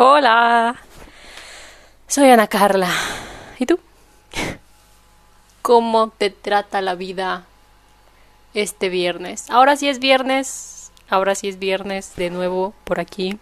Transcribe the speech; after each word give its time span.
Hola, 0.00 0.76
soy 2.06 2.30
Ana 2.30 2.46
Carla. 2.46 2.88
¿Y 3.58 3.66
tú? 3.66 3.80
¿Cómo 5.60 6.10
te 6.10 6.30
trata 6.30 6.80
la 6.82 6.94
vida 6.94 7.46
este 8.54 8.90
viernes? 8.90 9.50
Ahora 9.50 9.74
sí 9.74 9.88
es 9.88 9.98
viernes, 9.98 10.92
ahora 11.10 11.34
sí 11.34 11.48
es 11.48 11.58
viernes 11.58 12.14
de 12.14 12.30
nuevo 12.30 12.74
por 12.84 13.00
aquí. 13.00 13.40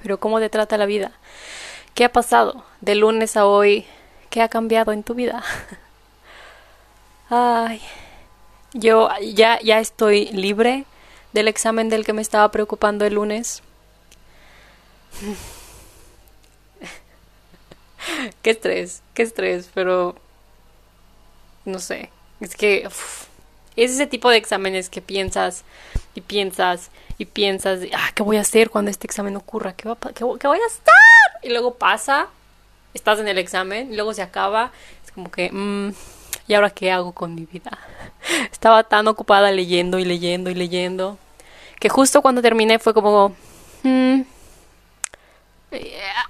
Pero 0.00 0.20
¿cómo 0.20 0.38
te 0.38 0.50
trata 0.50 0.78
la 0.78 0.86
vida? 0.86 1.10
¿Qué 1.94 2.04
ha 2.04 2.12
pasado 2.12 2.62
de 2.80 2.94
lunes 2.94 3.36
a 3.36 3.44
hoy? 3.44 3.86
¿Qué 4.30 4.42
ha 4.42 4.48
cambiado 4.48 4.92
en 4.92 5.02
tu 5.02 5.14
vida? 5.14 5.42
Ay, 7.28 7.82
yo 8.72 9.08
ya, 9.34 9.58
ya 9.62 9.80
estoy 9.80 10.26
libre 10.26 10.84
del 11.32 11.48
examen 11.48 11.88
del 11.88 12.04
que 12.04 12.12
me 12.12 12.22
estaba 12.22 12.52
preocupando 12.52 13.04
el 13.04 13.14
lunes. 13.14 13.64
qué 18.42 18.50
estrés, 18.50 19.02
qué 19.14 19.22
estrés, 19.22 19.70
pero 19.74 20.14
no 21.64 21.78
sé, 21.78 22.10
es 22.40 22.56
que 22.56 22.88
es 23.76 23.92
ese 23.92 24.06
tipo 24.06 24.30
de 24.30 24.36
exámenes 24.36 24.90
que 24.90 25.00
piensas 25.00 25.64
y 26.14 26.20
piensas 26.20 26.90
y 27.18 27.26
piensas, 27.26 27.80
ah, 27.94 28.10
¿qué 28.14 28.22
voy 28.22 28.38
a 28.38 28.40
hacer 28.40 28.70
cuando 28.70 28.90
este 28.90 29.06
examen 29.06 29.36
ocurra? 29.36 29.74
¿Qué, 29.74 29.86
voy 29.86 30.58
a 30.58 30.66
estar? 30.66 30.94
Y 31.42 31.50
luego 31.50 31.74
pasa, 31.74 32.28
estás 32.94 33.18
en 33.18 33.28
el 33.28 33.38
examen 33.38 33.92
y 33.92 33.96
luego 33.96 34.14
se 34.14 34.22
acaba, 34.22 34.72
es 35.04 35.12
como 35.12 35.30
que, 35.30 35.50
mmm, 35.52 35.90
¿y 36.48 36.54
ahora 36.54 36.70
qué 36.70 36.90
hago 36.90 37.12
con 37.12 37.34
mi 37.34 37.44
vida? 37.44 37.78
Estaba 38.52 38.84
tan 38.84 39.06
ocupada 39.08 39.52
leyendo 39.52 39.98
y 39.98 40.04
leyendo 40.04 40.50
y 40.50 40.54
leyendo 40.54 41.18
que 41.78 41.88
justo 41.88 42.22
cuando 42.22 42.42
terminé 42.42 42.78
fue 42.78 42.94
como, 42.94 43.34
mmm, 43.82 44.22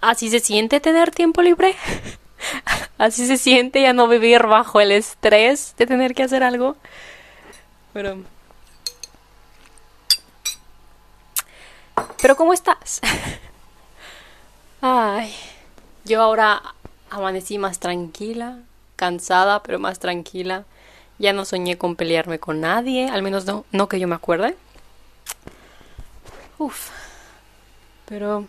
así 0.01 0.31
se 0.31 0.41
siente 0.41 0.81
tener 0.81 1.11
tiempo 1.11 1.43
libre. 1.43 1.77
así 2.99 3.27
se 3.27 3.37
siente 3.37 3.83
ya 3.83 3.93
no 3.93 4.09
vivir 4.09 4.47
bajo 4.47 4.81
el 4.81 4.93
estrés 4.93 5.75
de 5.77 5.87
tener 5.87 6.15
que 6.15 6.23
hacer 6.23 6.43
algo. 6.43 6.77
Pero. 7.93 8.19
Pero 12.21 12.37
¿cómo 12.37 12.53
estás? 12.53 13.01
Ay, 14.81 15.35
yo 16.05 16.23
ahora 16.23 16.63
amanecí 17.11 17.59
más 17.59 17.81
tranquila, 17.81 18.59
cansada, 18.97 19.63
pero 19.63 19.79
más 19.79 19.99
tranquila. 19.99 20.65
Ya 21.19 21.35
no 21.35 21.45
soñé 21.45 21.77
con 21.77 21.97
pelearme 21.97 22.39
con 22.39 22.61
nadie, 22.61 23.09
al 23.11 23.23
menos 23.23 23.45
no, 23.45 23.67
no 23.73 23.89
que 23.89 24.01
yo 24.01 24.09
me 24.09 24.15
acuerde. 24.15 24.57
Uf. 26.59 26.91
Pero 28.07 28.47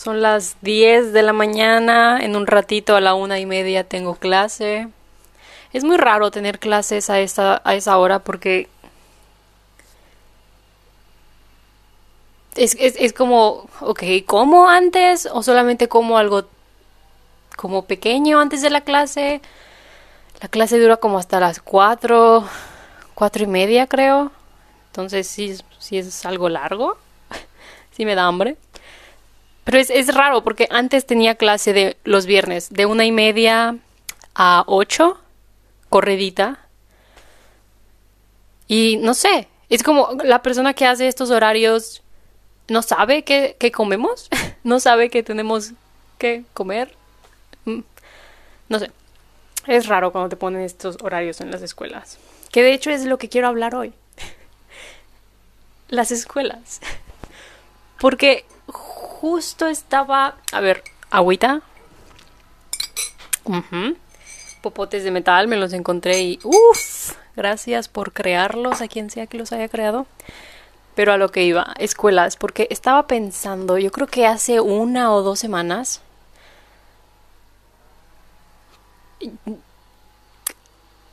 son 0.00 0.22
las 0.22 0.56
10 0.62 1.12
de 1.12 1.22
la 1.22 1.34
mañana, 1.34 2.20
en 2.22 2.34
un 2.34 2.46
ratito 2.46 2.96
a 2.96 3.02
la 3.02 3.12
una 3.12 3.38
y 3.38 3.44
media 3.44 3.84
tengo 3.84 4.14
clase. 4.14 4.88
Es 5.74 5.84
muy 5.84 5.98
raro 5.98 6.30
tener 6.30 6.58
clases 6.58 7.10
a 7.10 7.20
esa, 7.20 7.60
a 7.64 7.74
esa 7.74 7.98
hora 7.98 8.20
porque 8.20 8.70
es, 12.56 12.76
es, 12.80 12.96
es 12.98 13.12
como, 13.12 13.68
ok, 13.80 14.02
¿como 14.24 14.70
antes? 14.70 15.28
¿O 15.30 15.42
solamente 15.42 15.86
como 15.86 16.16
algo 16.16 16.44
como 17.56 17.84
pequeño 17.84 18.40
antes 18.40 18.62
de 18.62 18.70
la 18.70 18.80
clase? 18.80 19.42
La 20.40 20.48
clase 20.48 20.80
dura 20.80 20.96
como 20.96 21.18
hasta 21.18 21.40
las 21.40 21.60
4, 21.60 22.48
4 23.14 23.44
y 23.44 23.46
media 23.46 23.86
creo. 23.86 24.32
Entonces 24.86 25.26
sí, 25.28 25.58
sí 25.78 25.98
es 25.98 26.24
algo 26.24 26.48
largo. 26.48 26.96
sí 27.92 28.06
me 28.06 28.14
da 28.14 28.24
hambre. 28.24 28.56
Pero 29.70 29.82
es, 29.82 29.90
es 29.90 30.12
raro 30.12 30.42
porque 30.42 30.66
antes 30.72 31.06
tenía 31.06 31.36
clase 31.36 31.72
de 31.72 31.96
los 32.02 32.26
viernes 32.26 32.70
de 32.70 32.86
una 32.86 33.04
y 33.04 33.12
media 33.12 33.76
a 34.34 34.64
ocho, 34.66 35.16
corredita. 35.88 36.66
Y 38.66 38.96
no 38.96 39.14
sé, 39.14 39.46
es 39.68 39.84
como 39.84 40.08
la 40.24 40.42
persona 40.42 40.74
que 40.74 40.86
hace 40.86 41.06
estos 41.06 41.30
horarios 41.30 42.02
no 42.66 42.82
sabe 42.82 43.22
qué, 43.22 43.54
qué 43.60 43.70
comemos, 43.70 44.28
no 44.64 44.80
sabe 44.80 45.08
que 45.08 45.22
tenemos 45.22 45.70
que 46.18 46.42
comer. 46.52 46.96
Mm, 47.64 47.82
no 48.70 48.78
sé, 48.80 48.90
es 49.68 49.86
raro 49.86 50.10
cuando 50.10 50.30
te 50.30 50.36
ponen 50.36 50.62
estos 50.62 50.98
horarios 51.00 51.40
en 51.40 51.52
las 51.52 51.62
escuelas. 51.62 52.18
Que 52.50 52.64
de 52.64 52.72
hecho 52.72 52.90
es 52.90 53.04
lo 53.04 53.18
que 53.18 53.28
quiero 53.28 53.46
hablar 53.46 53.76
hoy. 53.76 53.92
las 55.90 56.10
escuelas. 56.10 56.80
Porque 58.00 58.44
justo 59.20 59.66
estaba, 59.66 60.36
a 60.50 60.60
ver, 60.60 60.82
agüita. 61.10 61.60
Popotes 64.62 65.04
de 65.04 65.10
metal, 65.10 65.46
me 65.46 65.56
los 65.56 65.74
encontré 65.74 66.20
y 66.20 66.38
uff, 66.42 67.12
gracias 67.36 67.88
por 67.88 68.12
crearlos 68.12 68.80
a 68.80 68.88
quien 68.88 69.10
sea 69.10 69.26
que 69.26 69.36
los 69.36 69.52
haya 69.52 69.68
creado. 69.68 70.06
Pero 70.94 71.12
a 71.12 71.18
lo 71.18 71.30
que 71.30 71.44
iba, 71.44 71.74
escuelas, 71.78 72.36
porque 72.36 72.66
estaba 72.70 73.06
pensando, 73.06 73.76
yo 73.76 73.92
creo 73.92 74.06
que 74.06 74.26
hace 74.26 74.60
una 74.60 75.12
o 75.12 75.22
dos 75.22 75.38
semanas, 75.38 76.00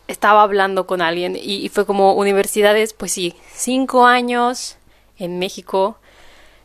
estaba 0.07 0.43
hablando 0.43 0.87
con 0.87 1.01
alguien 1.01 1.37
y, 1.37 1.67
fue 1.67 1.85
como 1.85 2.13
universidades, 2.13 2.93
pues 2.93 3.11
sí, 3.11 3.35
cinco 3.53 4.05
años 4.05 4.77
en 5.17 5.39
México, 5.39 5.97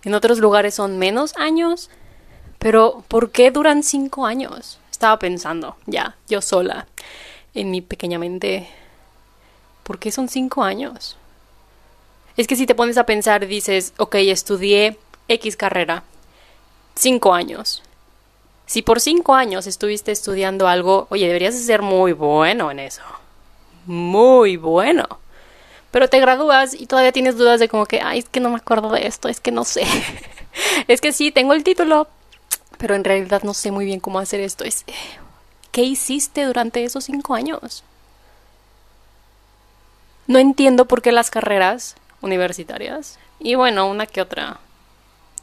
en 0.04 0.14
otros 0.14 0.38
lugares 0.38 0.74
son 0.74 0.98
menos 0.98 1.36
años, 1.36 1.90
pero 2.58 3.04
¿por 3.08 3.30
qué 3.30 3.50
duran 3.50 3.82
cinco 3.82 4.26
años? 4.26 4.78
Estaba 4.90 5.18
pensando, 5.18 5.76
ya, 5.86 6.16
yo 6.28 6.42
sola, 6.42 6.86
en 7.54 7.70
mi 7.70 7.80
pequeña 7.80 8.18
mente, 8.18 8.68
¿por 9.82 9.98
qué 9.98 10.12
son 10.12 10.28
cinco 10.28 10.62
años? 10.62 11.16
Es 12.36 12.46
que 12.46 12.56
si 12.56 12.66
te 12.66 12.74
pones 12.74 12.98
a 12.98 13.06
pensar, 13.06 13.46
dices, 13.46 13.92
ok, 13.98 14.14
estudié 14.16 14.98
X 15.28 15.56
carrera, 15.56 16.02
cinco 16.94 17.34
años. 17.34 17.82
Si 18.66 18.82
por 18.82 19.00
cinco 19.00 19.34
años 19.34 19.66
estuviste 19.66 20.12
estudiando 20.12 20.66
algo, 20.66 21.06
oye, 21.10 21.26
deberías 21.26 21.54
ser 21.54 21.82
muy 21.82 22.12
bueno 22.12 22.70
en 22.70 22.78
eso. 22.78 23.02
Muy 23.86 24.56
bueno 24.56 25.21
pero 25.92 26.08
te 26.08 26.18
gradúas 26.18 26.74
y 26.74 26.86
todavía 26.86 27.12
tienes 27.12 27.36
dudas 27.36 27.60
de 27.60 27.68
como 27.68 27.86
que, 27.86 28.00
ay, 28.00 28.20
es 28.20 28.28
que 28.28 28.40
no 28.40 28.48
me 28.48 28.56
acuerdo 28.56 28.90
de 28.90 29.06
esto, 29.06 29.28
es 29.28 29.40
que 29.40 29.52
no 29.52 29.62
sé. 29.62 29.84
es 30.88 31.00
que 31.00 31.12
sí, 31.12 31.30
tengo 31.30 31.52
el 31.52 31.62
título, 31.62 32.08
pero 32.78 32.94
en 32.96 33.04
realidad 33.04 33.42
no 33.44 33.52
sé 33.52 33.70
muy 33.70 33.84
bien 33.84 34.00
cómo 34.00 34.18
hacer 34.18 34.40
esto. 34.40 34.64
Es, 34.64 34.84
¿Qué 35.70 35.82
hiciste 35.82 36.44
durante 36.44 36.82
esos 36.82 37.04
cinco 37.04 37.34
años? 37.34 37.84
No 40.26 40.38
entiendo 40.38 40.86
por 40.86 41.02
qué 41.02 41.12
las 41.12 41.30
carreras 41.30 41.94
universitarias, 42.22 43.18
y 43.38 43.54
bueno, 43.56 43.86
una 43.86 44.06
que 44.06 44.22
otra, 44.22 44.60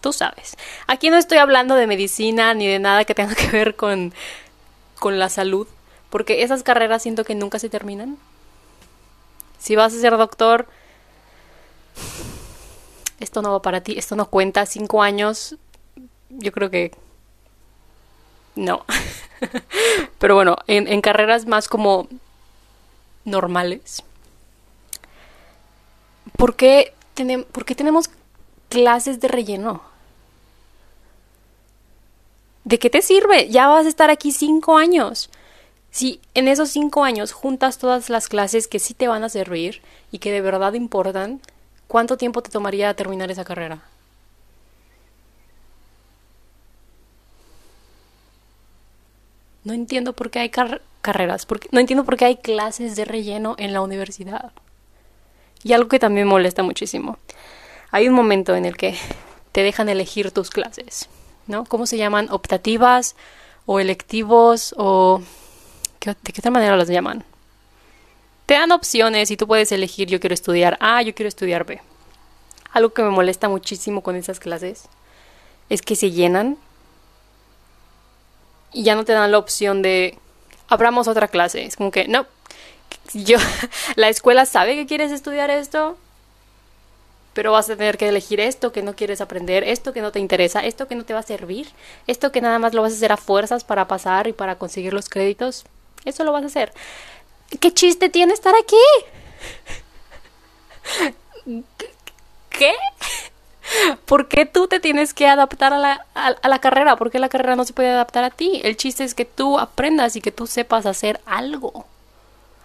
tú 0.01 0.13
sabes. 0.13 0.57
Aquí 0.87 1.11
no 1.11 1.17
estoy 1.17 1.37
hablando 1.37 1.75
de 1.75 1.85
medicina 1.85 2.55
ni 2.55 2.65
de 2.65 2.79
nada 2.79 3.05
que 3.05 3.13
tenga 3.13 3.35
que 3.35 3.47
ver 3.49 3.75
con, 3.75 4.15
con 4.97 5.19
la 5.19 5.29
salud, 5.29 5.67
porque 6.09 6.41
esas 6.41 6.63
carreras 6.63 7.03
siento 7.03 7.23
que 7.23 7.35
nunca 7.35 7.59
se 7.59 7.69
terminan 7.69 8.17
si 9.59 9.75
vas 9.75 9.93
a 9.93 9.99
ser 9.99 10.17
doctor, 10.17 10.67
esto 13.19 13.41
no 13.41 13.51
va 13.51 13.61
para 13.61 13.81
ti, 13.81 13.97
esto 13.97 14.15
no 14.15 14.29
cuenta. 14.29 14.65
Cinco 14.65 15.03
años, 15.03 15.55
yo 16.29 16.51
creo 16.51 16.69
que 16.69 16.91
no. 18.55 18.85
Pero 20.19 20.35
bueno, 20.35 20.57
en, 20.67 21.01
carreras 21.01 21.45
más 21.45 21.67
como 21.67 22.07
normales. 23.25 24.03
¿Por 26.37 26.55
qué, 26.55 26.93
¿Por 27.51 27.65
qué 27.65 27.75
tenemos 27.75 28.09
clases 28.69 29.19
de 29.19 29.27
relleno? 29.27 29.81
¿De 32.63 32.79
qué 32.79 32.89
te 32.89 33.01
sirve? 33.01 33.49
Ya 33.49 33.67
vas 33.67 33.85
a 33.85 33.89
estar 33.89 34.09
aquí 34.09 34.31
cinco 34.31 34.77
años. 34.77 35.29
Si 35.91 36.21
en 36.33 36.47
esos 36.47 36.69
cinco 36.69 37.03
años 37.03 37.31
juntas 37.31 37.77
todas 37.77 38.09
las 38.09 38.27
clases 38.27 38.67
que 38.67 38.79
sí 38.79 38.93
te 38.93 39.07
van 39.07 39.23
a 39.23 39.29
servir 39.29 39.81
y 40.11 40.19
que 40.19 40.31
de 40.31 40.41
verdad 40.41 40.73
importan, 40.73 41.41
¿cuánto 41.87 42.17
tiempo 42.17 42.41
te 42.41 42.51
tomaría 42.51 42.93
terminar 42.93 43.31
esa 43.31 43.43
carrera? 43.43 43.81
No 49.63 49.73
entiendo 49.73 50.13
por 50.13 50.29
qué 50.29 50.39
hay 50.39 50.49
carreras, 50.49 51.47
no 51.71 51.79
entiendo 51.79 52.05
por 52.05 52.17
qué 52.17 52.25
hay 52.25 52.37
clases 52.37 52.95
de 52.95 53.05
relleno 53.05 53.55
en 53.57 53.73
la 53.73 53.81
universidad. 53.81 54.51
Y 55.63 55.73
algo 55.73 55.89
que 55.89 55.99
también 55.99 56.27
molesta 56.27 56.63
muchísimo. 56.63 57.17
Hay 57.91 58.07
un 58.07 58.13
momento 58.13 58.55
en 58.55 58.65
el 58.65 58.77
que 58.77 58.95
te 59.51 59.63
dejan 59.63 59.89
elegir 59.89 60.31
tus 60.31 60.49
clases, 60.49 61.09
¿no? 61.47 61.65
¿Cómo 61.65 61.85
se 61.87 61.97
llaman? 61.97 62.29
Optativas 62.31 63.15
o 63.65 63.79
electivos 63.79 64.73
o 64.77 65.21
¿De 66.05 66.33
qué 66.33 66.39
otra 66.39 66.51
manera 66.51 66.77
las 66.77 66.87
llaman? 66.87 67.23
Te 68.45 68.53
dan 68.53 68.71
opciones 68.71 69.31
y 69.31 69.37
tú 69.37 69.47
puedes 69.47 69.71
elegir 69.71 70.07
yo 70.07 70.19
quiero 70.19 70.33
estudiar 70.33 70.77
A, 70.79 71.01
yo 71.01 71.13
quiero 71.13 71.27
estudiar 71.27 71.65
B. 71.65 71.81
Algo 72.71 72.91
que 72.91 73.03
me 73.03 73.09
molesta 73.09 73.49
muchísimo 73.49 74.01
con 74.01 74.15
esas 74.15 74.39
clases 74.39 74.87
es 75.69 75.81
que 75.81 75.95
se 75.95 76.11
llenan 76.11 76.57
y 78.71 78.83
ya 78.83 78.95
no 78.95 79.05
te 79.05 79.13
dan 79.13 79.31
la 79.31 79.37
opción 79.37 79.81
de 79.81 80.17
abramos 80.67 81.07
otra 81.07 81.27
clase. 81.27 81.65
Es 81.65 81.75
como 81.75 81.91
que, 81.91 82.07
no, 82.07 82.25
yo, 83.13 83.37
la 83.95 84.09
escuela 84.09 84.45
sabe 84.45 84.75
que 84.75 84.85
quieres 84.85 85.11
estudiar 85.11 85.49
esto, 85.51 85.97
pero 87.33 87.51
vas 87.51 87.69
a 87.69 87.75
tener 87.75 87.97
que 87.97 88.07
elegir 88.07 88.39
esto 88.39 88.71
que 88.71 88.83
no 88.83 88.95
quieres 88.95 89.21
aprender, 89.21 89.63
esto 89.63 89.93
que 89.93 90.01
no 90.01 90.11
te 90.11 90.19
interesa, 90.19 90.65
esto 90.65 90.87
que 90.87 90.95
no 90.95 91.05
te 91.05 91.13
va 91.13 91.19
a 91.19 91.23
servir, 91.23 91.69
esto 92.07 92.31
que 92.31 92.41
nada 92.41 92.59
más 92.59 92.73
lo 92.73 92.81
vas 92.81 92.93
a 92.93 92.95
hacer 92.95 93.11
a 93.11 93.17
fuerzas 93.17 93.63
para 93.63 93.87
pasar 93.87 94.27
y 94.27 94.33
para 94.33 94.55
conseguir 94.55 94.93
los 94.93 95.09
créditos. 95.09 95.65
Eso 96.05 96.23
lo 96.23 96.31
vas 96.31 96.43
a 96.43 96.47
hacer. 96.47 96.73
¿Qué 97.59 97.71
chiste 97.71 98.09
tiene 98.09 98.33
estar 98.33 98.53
aquí? 98.55 98.75
¿Qué? 102.49 102.73
¿Por 104.05 104.27
qué 104.27 104.45
tú 104.45 104.67
te 104.67 104.79
tienes 104.79 105.13
que 105.13 105.27
adaptar 105.27 105.73
a 105.73 105.77
la, 105.77 106.05
a, 106.15 106.47
la, 106.47 106.59
carrera? 106.59 106.95
¿Por 106.95 107.11
qué 107.11 107.19
la 107.19 107.29
carrera 107.29 107.55
no 107.55 107.65
se 107.65 107.73
puede 107.73 107.89
adaptar 107.89 108.23
a 108.23 108.29
ti? 108.29 108.61
El 108.63 108.77
chiste 108.77 109.03
es 109.03 109.13
que 109.13 109.25
tú 109.25 109.59
aprendas 109.59 110.15
y 110.15 110.21
que 110.21 110.31
tú 110.31 110.47
sepas 110.47 110.85
hacer 110.85 111.21
algo. 111.25 111.85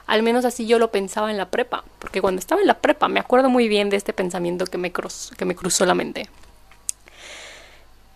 Al 0.06 0.22
menos 0.22 0.44
así 0.44 0.66
yo 0.66 0.78
lo 0.78 0.90
pensaba 0.90 1.30
en 1.30 1.36
la 1.36 1.50
prepa. 1.50 1.84
Porque 1.98 2.20
cuando 2.20 2.38
estaba 2.38 2.60
en 2.60 2.66
la 2.66 2.78
prepa 2.78 3.08
me 3.08 3.20
acuerdo 3.20 3.48
muy 3.48 3.68
bien 3.68 3.90
de 3.90 3.96
este 3.96 4.12
pensamiento 4.12 4.66
que 4.66 4.78
me, 4.78 4.92
que 4.92 5.44
me 5.44 5.56
cruzó 5.56 5.86
la 5.86 5.94
mente. 5.94 6.28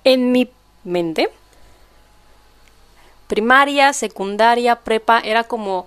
En 0.04 0.32
mi 0.32 0.50
mente, 0.84 1.30
primaria, 3.28 3.92
secundaria, 3.92 4.76
prepa, 4.76 5.20
era 5.20 5.44
como 5.44 5.86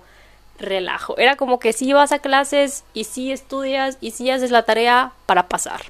relajo. 0.58 1.18
Era 1.18 1.36
como 1.36 1.58
que 1.58 1.74
si 1.74 1.92
vas 1.92 2.12
a 2.12 2.20
clases 2.20 2.84
y 2.94 3.04
si 3.04 3.32
estudias 3.32 3.98
y 4.00 4.12
si 4.12 4.30
haces 4.30 4.50
la 4.50 4.62
tarea 4.62 5.12
para 5.26 5.48
pasar. 5.48 5.82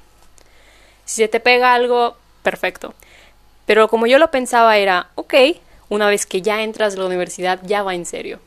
Si 1.05 1.21
se 1.21 1.27
te 1.29 1.39
pega 1.39 1.73
algo, 1.73 2.17
perfecto. 2.41 2.93
Pero 3.65 3.87
como 3.87 4.07
yo 4.07 4.17
lo 4.17 4.31
pensaba 4.31 4.77
era, 4.77 5.09
ok, 5.15 5.33
una 5.89 6.07
vez 6.07 6.25
que 6.25 6.41
ya 6.41 6.63
entras 6.63 6.95
a 6.95 6.97
la 6.97 7.05
universidad, 7.05 7.59
ya 7.63 7.83
va 7.83 7.95
en 7.95 8.05
serio. 8.05 8.39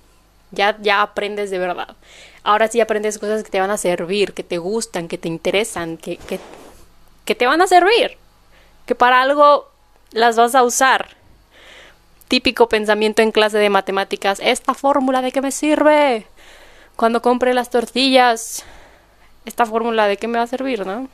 Ya, 0.50 0.76
ya 0.80 1.00
aprendes 1.00 1.50
de 1.50 1.58
verdad. 1.58 1.96
Ahora 2.42 2.68
sí 2.68 2.80
aprendes 2.80 3.18
cosas 3.18 3.42
que 3.42 3.50
te 3.50 3.60
van 3.60 3.70
a 3.70 3.78
servir, 3.78 4.32
que 4.32 4.42
te 4.42 4.58
gustan, 4.58 5.08
que 5.08 5.18
te 5.18 5.28
interesan, 5.28 5.96
que, 5.96 6.18
que 7.24 7.34
te 7.34 7.46
van 7.46 7.60
a 7.62 7.66
servir. 7.66 8.18
Que 8.84 8.94
para 8.94 9.20
algo 9.20 9.68
las 10.12 10.36
vas 10.36 10.54
a 10.54 10.62
usar. 10.62 11.16
Típico 12.28 12.68
pensamiento 12.68 13.22
en 13.22 13.30
clase 13.30 13.58
de 13.58 13.70
matemáticas. 13.70 14.40
¿Esta 14.42 14.74
fórmula 14.74 15.22
de 15.22 15.30
qué 15.30 15.40
me 15.40 15.52
sirve? 15.52 16.26
Cuando 16.96 17.22
compre 17.22 17.54
las 17.54 17.70
tortillas, 17.70 18.64
¿esta 19.44 19.66
fórmula 19.66 20.08
de 20.08 20.16
qué 20.16 20.26
me 20.26 20.38
va 20.38 20.44
a 20.44 20.48
servir, 20.48 20.86
no? 20.86 21.08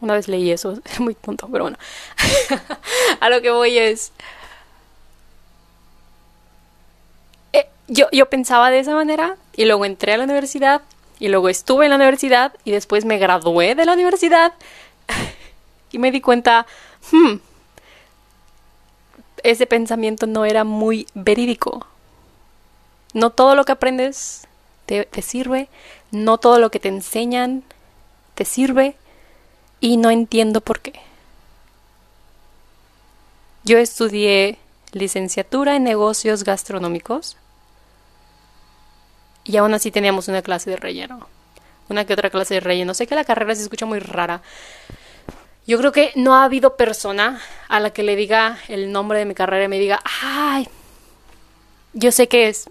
Una 0.00 0.14
vez 0.14 0.28
leí 0.28 0.50
eso, 0.50 0.78
es 0.84 1.00
muy 1.00 1.14
tonto, 1.14 1.48
pero 1.50 1.64
bueno. 1.64 1.78
a 3.20 3.30
lo 3.30 3.40
que 3.40 3.50
voy 3.50 3.78
es... 3.78 4.12
Eh, 7.52 7.68
yo, 7.88 8.06
yo 8.12 8.28
pensaba 8.28 8.70
de 8.70 8.80
esa 8.80 8.94
manera 8.94 9.36
y 9.56 9.64
luego 9.64 9.84
entré 9.84 10.12
a 10.12 10.18
la 10.18 10.24
universidad 10.24 10.82
y 11.18 11.28
luego 11.28 11.48
estuve 11.48 11.86
en 11.86 11.90
la 11.90 11.96
universidad 11.96 12.52
y 12.64 12.72
después 12.72 13.04
me 13.04 13.18
gradué 13.18 13.74
de 13.74 13.86
la 13.86 13.94
universidad 13.94 14.52
y 15.92 15.98
me 15.98 16.10
di 16.10 16.20
cuenta, 16.20 16.66
hmm, 17.12 17.36
ese 19.44 19.66
pensamiento 19.66 20.26
no 20.26 20.44
era 20.44 20.64
muy 20.64 21.06
verídico. 21.14 21.86
No 23.12 23.30
todo 23.30 23.54
lo 23.54 23.64
que 23.64 23.72
aprendes 23.72 24.48
te, 24.86 25.06
sirve, 25.22 25.68
no 26.10 26.38
todo 26.38 26.58
lo 26.58 26.70
que 26.70 26.80
te 26.80 26.88
enseñan 26.88 27.62
te 28.34 28.44
sirve, 28.44 28.96
y 29.80 29.98
no 29.98 30.10
entiendo 30.10 30.60
por 30.60 30.80
qué. 30.80 30.94
Yo 33.64 33.78
estudié 33.78 34.58
licenciatura 34.92 35.76
en 35.76 35.84
negocios 35.84 36.42
gastronómicos 36.42 37.36
y 39.44 39.56
aún 39.58 39.74
así 39.74 39.90
teníamos 39.90 40.28
una 40.28 40.42
clase 40.42 40.70
de 40.70 40.76
relleno. 40.76 41.28
Una 41.88 42.06
que 42.06 42.14
otra 42.14 42.30
clase 42.30 42.54
de 42.54 42.60
relleno. 42.60 42.94
Sé 42.94 43.06
que 43.06 43.14
la 43.14 43.24
carrera 43.24 43.54
se 43.54 43.62
escucha 43.62 43.84
muy 43.84 43.98
rara. 43.98 44.42
Yo 45.66 45.78
creo 45.78 45.92
que 45.92 46.12
no 46.14 46.34
ha 46.34 46.44
habido 46.44 46.76
persona 46.76 47.40
a 47.68 47.80
la 47.80 47.90
que 47.90 48.02
le 48.02 48.16
diga 48.16 48.58
el 48.68 48.92
nombre 48.92 49.18
de 49.18 49.24
mi 49.24 49.34
carrera 49.34 49.64
y 49.64 49.68
me 49.68 49.78
diga, 49.78 50.00
ay, 50.22 50.68
yo 51.94 52.12
sé 52.12 52.28
que 52.28 52.48
es. 52.48 52.68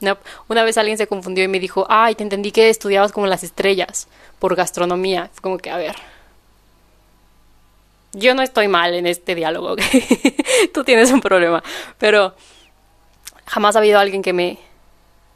no. 0.00 0.18
Una 0.48 0.64
vez 0.64 0.76
alguien 0.78 0.98
se 0.98 1.06
confundió 1.06 1.44
y 1.44 1.48
me 1.48 1.60
dijo, 1.60 1.86
ay, 1.88 2.14
te 2.14 2.22
entendí 2.22 2.50
que 2.50 2.70
estudiabas 2.70 3.12
como 3.12 3.26
las 3.26 3.44
estrellas 3.44 4.08
por 4.38 4.56
gastronomía. 4.56 5.30
Fue 5.32 5.42
como 5.42 5.58
que, 5.58 5.70
a 5.70 5.76
ver, 5.76 5.94
yo 8.14 8.34
no 8.34 8.42
estoy 8.42 8.68
mal 8.68 8.94
en 8.94 9.06
este 9.06 9.34
diálogo, 9.34 9.76
tú 10.74 10.84
tienes 10.84 11.10
un 11.10 11.20
problema, 11.20 11.62
pero 11.98 12.34
jamás 13.46 13.76
ha 13.76 13.80
habido 13.80 13.98
alguien 13.98 14.22
que 14.22 14.32
me 14.32 14.58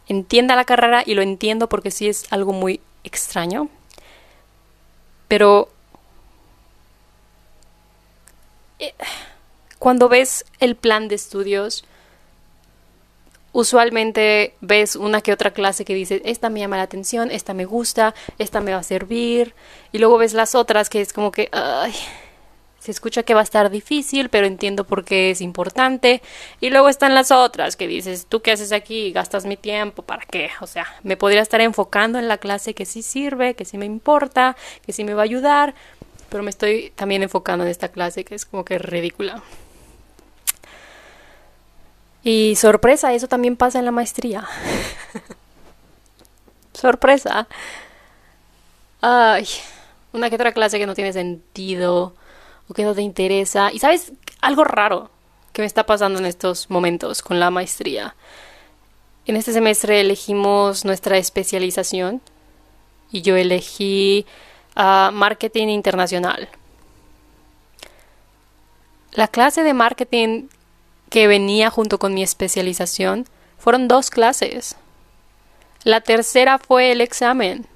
entienda 0.07 0.57
la 0.57 0.65
carrera 0.65 1.03
y 1.05 1.15
lo 1.15 1.23
entiendo 1.23 1.69
porque 1.69 1.91
sí 1.91 2.09
es 2.09 2.33
algo 2.33 2.53
muy 2.53 2.81
extraño, 3.05 3.69
pero 5.27 5.69
eh, 5.69 5.75
cuando 9.79 10.09
ves 10.09 10.45
el 10.61 10.77
plan 10.77 11.09
de 11.09 11.15
estudios, 11.15 11.85
usualmente 13.53 14.55
ves 14.61 14.97
una 14.97 15.21
que 15.21 15.33
otra 15.33 15.53
clase 15.53 15.85
que 15.85 15.95
dice, 15.95 16.23
esta 16.25 16.51
me 16.51 16.61
llama 16.61 16.77
la 16.77 16.83
atención, 16.83 17.31
esta 17.31 17.55
me 17.55 17.65
gusta, 17.65 18.15
esta 18.39 18.61
me 18.61 18.73
va 18.73 18.79
a 18.79 18.83
servir, 18.83 19.55
y 19.93 19.99
luego 19.99 20.19
ves 20.19 20.35
las 20.35 20.55
otras 20.55 20.91
que 20.91 21.01
es 21.01 21.13
como 21.13 21.33
que, 21.33 21.49
ay, 21.53 21.95
se 22.79 22.93
escucha 22.93 23.23
que 23.23 23.35
va 23.35 23.41
a 23.41 23.45
estar 23.45 23.71
difícil, 23.71 24.29
pero 24.29 24.47
entiendo 24.47 24.85
por 24.85 25.05
qué 25.05 25.31
es 25.31 25.41
importante. 25.41 26.23
Y 26.61 26.71
luego 26.71 26.89
están 26.89 27.15
las 27.15 27.31
otras 27.31 27.77
que 27.77 27.89
dices, 27.89 28.27
¿tú 28.27 28.41
qué 28.41 28.53
haces 28.53 28.73
aquí? 28.73 29.13
¿Gastas 29.13 29.45
mi 29.45 29.57
tiempo? 29.57 30.03
¿Para 30.03 30.25
qué? 30.25 30.51
O 30.61 30.67
sea, 30.67 30.87
me 31.03 31.17
podría 31.17 31.43
estar 31.43 31.61
enfocando 31.61 32.19
en 32.19 32.29
la 32.29 32.39
clase 32.39 32.75
que 32.75 32.87
sí 32.87 33.03
sirve, 33.03 33.55
que 33.55 33.65
sí 33.65 33.77
me 33.77 33.85
importa, 33.85 34.57
que 34.87 34.93
sí 34.93 35.05
me 35.05 35.15
va 35.15 35.23
a 35.23 35.25
ayudar, 35.25 35.75
pero 36.29 36.43
me 36.43 36.51
estoy 36.51 36.93
también 36.95 37.23
enfocando 37.23 37.65
en 37.65 37.71
esta 37.71 37.89
clase 37.89 38.25
que 38.25 38.35
es 38.35 38.45
como 38.45 38.65
que 38.65 38.79
ridícula. 38.79 39.43
Y 42.23 42.57
sorpresa, 42.57 43.15
eso 43.15 43.29
también 43.29 43.57
pasa 43.57 43.79
en 43.79 43.85
la 43.85 43.91
maestría. 43.91 44.47
sorpresa. 46.73 47.49
Ay, 49.01 49.47
una 50.13 50.29
que 50.29 50.37
otra 50.37 50.53
clase 50.53 50.79
que 50.79 50.87
no 50.87 50.95
tiene 50.95 51.13
sentido 51.13 52.15
o 52.69 52.75
que 52.75 52.85
no 52.85 52.95
te 52.95 53.03
interesa. 53.03 53.73
Y 53.73 53.79
sabes, 53.79 54.13
algo 54.41 54.65
raro 54.65 55.11
que 55.53 55.63
me 55.63 55.67
está 55.67 55.87
pasando 55.87 56.19
en 56.19 56.27
estos 56.27 56.71
momentos 56.71 57.23
con 57.23 57.41
la 57.41 57.51
maestría. 57.51 58.15
En 59.27 59.37
este 59.37 59.53
semestre 59.53 60.01
elegimos 60.01 60.85
nuestra 60.85 61.19
especialización 61.19 62.23
y 63.11 63.23
yo 63.23 63.37
elegí 63.37 64.27
marketing 65.13 65.69
internacional. 65.69 66.49
La 69.13 69.27
clase 69.27 69.63
de 69.63 69.75
marketing 69.75 70.49
que 71.11 71.27
venía 71.27 71.71
junto 71.71 71.99
con 71.99 72.15
mi 72.15 72.23
especialización 72.23 73.27
fueron 73.59 73.89
dos 73.89 74.11
clases. 74.11 74.77
La 75.83 76.01
tercera 76.01 76.59
fue 76.59 76.93
el 76.93 77.01
examen. 77.01 77.67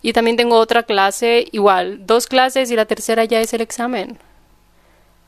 Y 0.00 0.12
también 0.12 0.36
tengo 0.36 0.56
otra 0.56 0.82
clase, 0.82 1.46
igual, 1.52 2.06
dos 2.06 2.26
clases 2.26 2.70
y 2.70 2.76
la 2.76 2.86
tercera 2.86 3.24
ya 3.24 3.40
es 3.40 3.52
el 3.52 3.60
examen. 3.60 4.18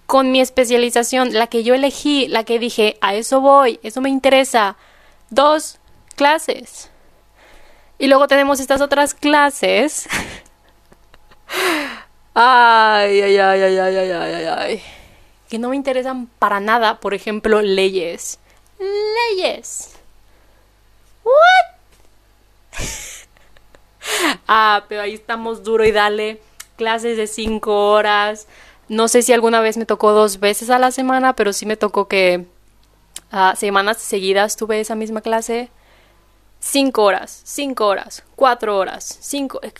Con 0.06 0.32
mi 0.32 0.40
especialización, 0.40 1.32
la 1.32 1.46
que 1.46 1.62
yo 1.62 1.74
elegí, 1.74 2.26
la 2.26 2.44
que 2.44 2.58
dije, 2.58 2.96
a 3.00 3.14
eso 3.14 3.40
voy, 3.40 3.78
eso 3.84 4.00
me 4.00 4.10
interesa, 4.10 4.76
dos 5.30 5.78
clases. 6.16 6.90
Y 7.98 8.08
luego 8.08 8.26
tenemos 8.26 8.58
estas 8.58 8.80
otras 8.80 9.14
clases. 9.14 10.08
Ay, 12.34 13.20
ay, 13.20 13.38
ay, 13.38 13.62
ay, 13.62 13.78
ay, 13.78 13.96
ay, 13.98 14.10
ay, 14.10 14.46
ay. 14.46 14.82
Que 15.48 15.58
no 15.58 15.68
me 15.68 15.76
interesan 15.76 16.26
para 16.38 16.60
nada, 16.60 17.00
por 17.00 17.14
ejemplo, 17.14 17.62
leyes. 17.62 18.38
Leyes. 18.78 19.94
What? 21.22 21.74
ah, 24.48 24.84
pero 24.88 25.02
ahí 25.02 25.14
estamos 25.14 25.62
duro 25.62 25.84
y 25.84 25.92
dale. 25.92 26.40
Clases 26.76 27.16
de 27.16 27.26
cinco 27.26 27.92
horas. 27.92 28.48
No 28.88 29.08
sé 29.08 29.22
si 29.22 29.32
alguna 29.32 29.60
vez 29.60 29.76
me 29.76 29.86
tocó 29.86 30.12
dos 30.12 30.40
veces 30.40 30.70
a 30.70 30.78
la 30.78 30.90
semana, 30.90 31.34
pero 31.34 31.52
sí 31.52 31.66
me 31.66 31.76
tocó 31.76 32.08
que 32.08 32.46
uh, 33.32 33.56
semanas 33.56 33.98
seguidas 33.98 34.56
tuve 34.56 34.80
esa 34.80 34.94
misma 34.94 35.20
clase. 35.20 35.70
Cinco 36.66 37.02
horas, 37.02 37.42
cinco 37.44 37.86
horas, 37.86 38.22
cuatro 38.36 38.78
horas, 38.78 39.18
cinco. 39.20 39.60
Eh, 39.62 39.72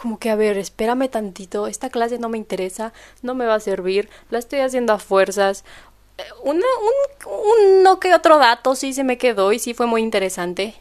como 0.00 0.18
que, 0.18 0.30
a 0.30 0.36
ver, 0.36 0.56
espérame 0.56 1.10
tantito. 1.10 1.66
Esta 1.66 1.90
clase 1.90 2.18
no 2.18 2.30
me 2.30 2.38
interesa, 2.38 2.94
no 3.20 3.34
me 3.34 3.44
va 3.44 3.56
a 3.56 3.60
servir. 3.60 4.08
La 4.30 4.38
estoy 4.38 4.60
haciendo 4.60 4.94
a 4.94 4.98
fuerzas. 4.98 5.64
Eh, 6.16 6.22
un, 6.42 6.62
un, 7.26 7.82
no 7.82 8.00
que 8.00 8.14
otro 8.14 8.38
dato 8.38 8.74
sí 8.74 8.94
se 8.94 9.04
me 9.04 9.18
quedó 9.18 9.52
y 9.52 9.58
sí 9.58 9.74
fue 9.74 9.86
muy 9.86 10.00
interesante. 10.02 10.74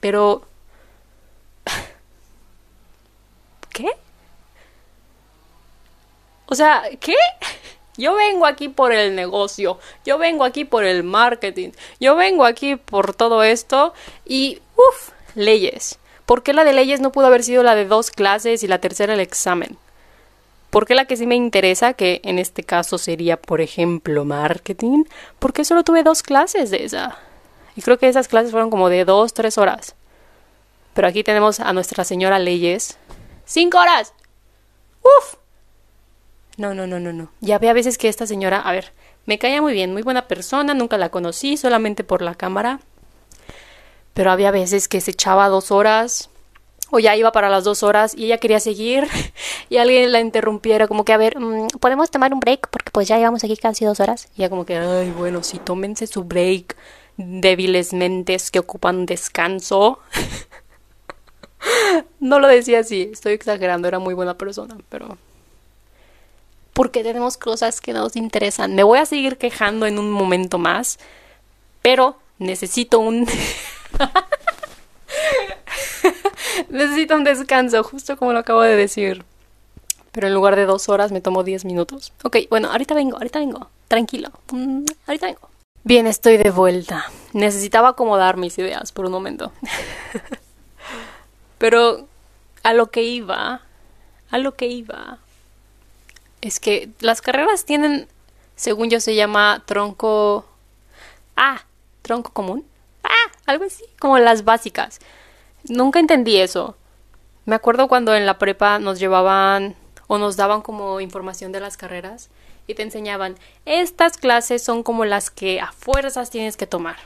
Pero 0.00 0.42
¿Qué? 3.70 3.88
O 6.46 6.54
sea, 6.54 6.82
¿qué? 7.00 7.14
Yo 7.98 8.14
vengo 8.14 8.46
aquí 8.46 8.68
por 8.68 8.92
el 8.92 9.14
negocio, 9.14 9.78
yo 10.06 10.16
vengo 10.16 10.44
aquí 10.44 10.64
por 10.64 10.84
el 10.84 11.02
marketing, 11.02 11.72
yo 12.00 12.16
vengo 12.16 12.44
aquí 12.44 12.76
por 12.76 13.14
todo 13.14 13.42
esto 13.42 13.92
y, 14.24 14.62
uff, 14.76 15.10
leyes. 15.34 15.98
¿Por 16.24 16.42
qué 16.42 16.52
la 16.52 16.64
de 16.64 16.72
leyes 16.72 17.00
no 17.00 17.12
pudo 17.12 17.26
haber 17.26 17.42
sido 17.42 17.62
la 17.62 17.74
de 17.74 17.86
dos 17.86 18.10
clases 18.10 18.62
y 18.62 18.68
la 18.68 18.80
tercera 18.80 19.14
el 19.14 19.20
examen? 19.20 19.76
¿Por 20.70 20.86
qué 20.86 20.94
la 20.94 21.06
que 21.06 21.16
sí 21.16 21.26
me 21.26 21.34
interesa, 21.34 21.94
que 21.94 22.20
en 22.22 22.38
este 22.38 22.62
caso 22.62 22.98
sería, 22.98 23.36
por 23.36 23.60
ejemplo, 23.60 24.24
marketing? 24.24 25.04
¿Por 25.38 25.52
qué 25.52 25.64
solo 25.64 25.82
tuve 25.82 26.02
dos 26.02 26.22
clases 26.22 26.70
de 26.70 26.84
esa? 26.84 27.18
Y 27.74 27.82
creo 27.82 27.98
que 27.98 28.08
esas 28.08 28.28
clases 28.28 28.50
fueron 28.50 28.70
como 28.70 28.88
de 28.90 29.04
dos, 29.04 29.32
tres 29.32 29.56
horas. 29.56 29.94
Pero 30.94 31.08
aquí 31.08 31.24
tenemos 31.24 31.60
a 31.60 31.72
nuestra 31.72 32.04
señora 32.04 32.38
Leyes. 32.38 32.98
¡Cinco 33.44 33.78
horas! 33.78 34.12
¡Uf! 35.02 35.36
No, 36.58 36.74
no, 36.74 36.86
no, 36.88 36.98
no, 36.98 37.12
no. 37.12 37.30
Ya 37.40 37.58
ve 37.58 37.70
a 37.70 37.72
veces 37.72 37.96
que 37.98 38.08
esta 38.08 38.26
señora, 38.26 38.60
a 38.60 38.72
ver, 38.72 38.92
me 39.26 39.38
caía 39.38 39.62
muy 39.62 39.72
bien, 39.72 39.92
muy 39.92 40.02
buena 40.02 40.26
persona, 40.26 40.74
nunca 40.74 40.98
la 40.98 41.08
conocí, 41.08 41.56
solamente 41.56 42.02
por 42.02 42.20
la 42.20 42.34
cámara. 42.34 42.80
Pero 44.12 44.32
había 44.32 44.50
veces 44.50 44.88
que 44.88 45.00
se 45.00 45.12
echaba 45.12 45.48
dos 45.48 45.70
horas, 45.70 46.30
o 46.90 46.98
ya 46.98 47.14
iba 47.14 47.30
para 47.30 47.48
las 47.48 47.62
dos 47.62 47.84
horas 47.84 48.12
y 48.16 48.24
ella 48.24 48.38
quería 48.38 48.58
seguir 48.58 49.06
y 49.68 49.76
alguien 49.76 50.10
la 50.10 50.20
interrumpiera 50.20 50.88
como 50.88 51.04
que 51.04 51.12
a 51.12 51.16
ver 51.16 51.38
mm, 51.38 51.68
podemos 51.80 52.10
tomar 52.10 52.32
un 52.32 52.40
break 52.40 52.68
porque 52.70 52.90
pues 52.90 53.06
ya 53.06 53.18
llevamos 53.18 53.44
aquí 53.44 53.56
casi 53.56 53.84
dos 53.84 54.00
horas 54.00 54.28
y 54.36 54.40
ya 54.40 54.50
como 54.50 54.64
que 54.64 54.76
ay 54.76 55.10
bueno 55.10 55.42
sí 55.42 55.58
tómense 55.58 56.06
su 56.06 56.24
break 56.24 56.76
débiles 57.16 57.92
mentes 57.92 58.50
que 58.50 58.58
ocupan 58.58 59.06
descanso 59.06 59.98
no 62.20 62.38
lo 62.40 62.48
decía 62.48 62.80
así 62.80 63.10
estoy 63.12 63.34
exagerando 63.34 63.86
era 63.86 63.98
muy 63.98 64.14
buena 64.14 64.38
persona 64.38 64.76
pero 64.88 65.18
porque 66.78 67.02
tenemos 67.02 67.36
cosas 67.36 67.80
que 67.80 67.92
nos 67.92 68.14
interesan. 68.14 68.76
Me 68.76 68.84
voy 68.84 69.00
a 69.00 69.04
seguir 69.04 69.36
quejando 69.36 69.84
en 69.84 69.98
un 69.98 70.12
momento 70.12 70.58
más, 70.58 71.00
pero 71.82 72.16
necesito 72.38 73.00
un... 73.00 73.26
necesito 76.68 77.16
un 77.16 77.24
descanso, 77.24 77.82
justo 77.82 78.16
como 78.16 78.32
lo 78.32 78.38
acabo 78.38 78.62
de 78.62 78.76
decir. 78.76 79.24
Pero 80.12 80.28
en 80.28 80.34
lugar 80.34 80.54
de 80.54 80.66
dos 80.66 80.88
horas 80.88 81.10
me 81.10 81.20
tomo 81.20 81.42
diez 81.42 81.64
minutos. 81.64 82.12
Ok, 82.22 82.36
bueno, 82.48 82.70
ahorita 82.70 82.94
vengo, 82.94 83.16
ahorita 83.16 83.40
vengo. 83.40 83.68
Tranquilo. 83.88 84.30
Mm, 84.52 84.84
ahorita 85.08 85.26
vengo. 85.26 85.50
Bien, 85.82 86.06
estoy 86.06 86.36
de 86.36 86.52
vuelta. 86.52 87.06
Necesitaba 87.32 87.88
acomodar 87.88 88.36
mis 88.36 88.56
ideas 88.56 88.92
por 88.92 89.06
un 89.06 89.10
momento. 89.10 89.50
Pero 91.58 92.06
a 92.62 92.72
lo 92.72 92.92
que 92.92 93.02
iba, 93.02 93.62
a 94.30 94.38
lo 94.38 94.54
que 94.54 94.68
iba, 94.68 95.18
es 96.40 96.60
que 96.60 96.90
las 97.00 97.20
carreras 97.20 97.64
tienen, 97.64 98.08
según 98.56 98.90
yo 98.90 99.00
se 99.00 99.14
llama 99.14 99.62
tronco... 99.66 100.46
Ah, 101.36 101.64
tronco 102.02 102.32
común. 102.32 102.64
Ah, 103.04 103.32
algo 103.46 103.64
así, 103.64 103.84
como 103.98 104.18
las 104.18 104.44
básicas. 104.44 104.98
Nunca 105.68 106.00
entendí 106.00 106.38
eso. 106.38 106.76
Me 107.44 107.54
acuerdo 107.54 107.88
cuando 107.88 108.14
en 108.14 108.26
la 108.26 108.38
prepa 108.38 108.78
nos 108.78 108.98
llevaban 108.98 109.76
o 110.06 110.18
nos 110.18 110.36
daban 110.36 110.62
como 110.62 111.00
información 111.00 111.52
de 111.52 111.60
las 111.60 111.76
carreras 111.76 112.30
y 112.66 112.74
te 112.74 112.82
enseñaban, 112.82 113.36
estas 113.64 114.16
clases 114.16 114.62
son 114.62 114.82
como 114.82 115.04
las 115.04 115.30
que 115.30 115.60
a 115.60 115.72
fuerzas 115.72 116.30
tienes 116.30 116.56
que 116.56 116.66
tomar. 116.66 116.96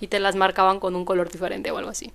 Y 0.00 0.08
te 0.08 0.20
las 0.20 0.36
marcaban 0.36 0.78
con 0.78 0.94
un 0.94 1.06
color 1.06 1.30
diferente 1.30 1.70
o 1.70 1.78
algo 1.78 1.90
así 1.90 2.12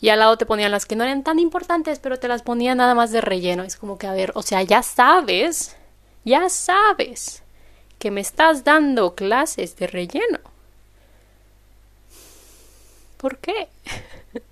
y 0.00 0.10
al 0.10 0.18
lado 0.18 0.36
te 0.36 0.46
ponían 0.46 0.70
las 0.72 0.84
que 0.84 0.96
no 0.96 1.04
eran 1.04 1.22
tan 1.22 1.38
importantes, 1.38 1.98
pero 1.98 2.18
te 2.18 2.28
las 2.28 2.42
ponían 2.42 2.78
nada 2.78 2.94
más 2.94 3.12
de 3.12 3.20
relleno. 3.20 3.62
Es 3.62 3.76
como 3.76 3.98
que, 3.98 4.06
a 4.06 4.12
ver, 4.12 4.32
o 4.34 4.42
sea, 4.42 4.62
ya 4.62 4.82
sabes, 4.82 5.76
ya 6.24 6.48
sabes 6.48 7.42
que 7.98 8.10
me 8.10 8.20
estás 8.20 8.64
dando 8.64 9.14
clases 9.14 9.76
de 9.76 9.86
relleno. 9.86 10.40
¿Por 13.16 13.38
qué? 13.38 13.68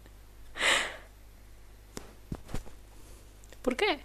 ¿Por 3.63 3.77
qué? 3.77 4.01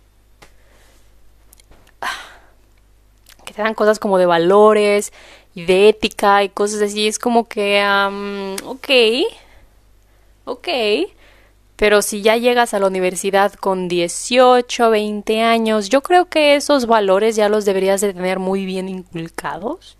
Que 3.45 3.53
te 3.53 3.61
dan 3.61 3.73
cosas 3.73 3.97
como 3.97 4.17
de 4.17 4.25
valores 4.25 5.13
y 5.55 5.65
de 5.65 5.89
ética 5.89 6.43
y 6.43 6.49
cosas 6.49 6.81
así. 6.81 7.07
Es 7.07 7.17
como 7.17 7.47
que, 7.47 7.81
ok, 8.65 8.89
ok 10.45 10.67
pero 11.79 12.01
si 12.01 12.21
ya 12.21 12.35
llegas 12.35 12.73
a 12.73 12.79
la 12.79 12.87
universidad 12.87 13.53
con 13.53 13.87
18, 13.87 14.89
20 14.89 15.41
años, 15.41 15.87
yo 15.87 16.03
creo 16.03 16.25
que 16.25 16.55
esos 16.55 16.87
valores 16.87 17.37
ya 17.37 17.47
los 17.47 17.63
deberías 17.63 18.01
de 18.01 18.13
tener 18.13 18.37
muy 18.37 18.65
bien 18.65 18.89
inculcados. 18.89 19.97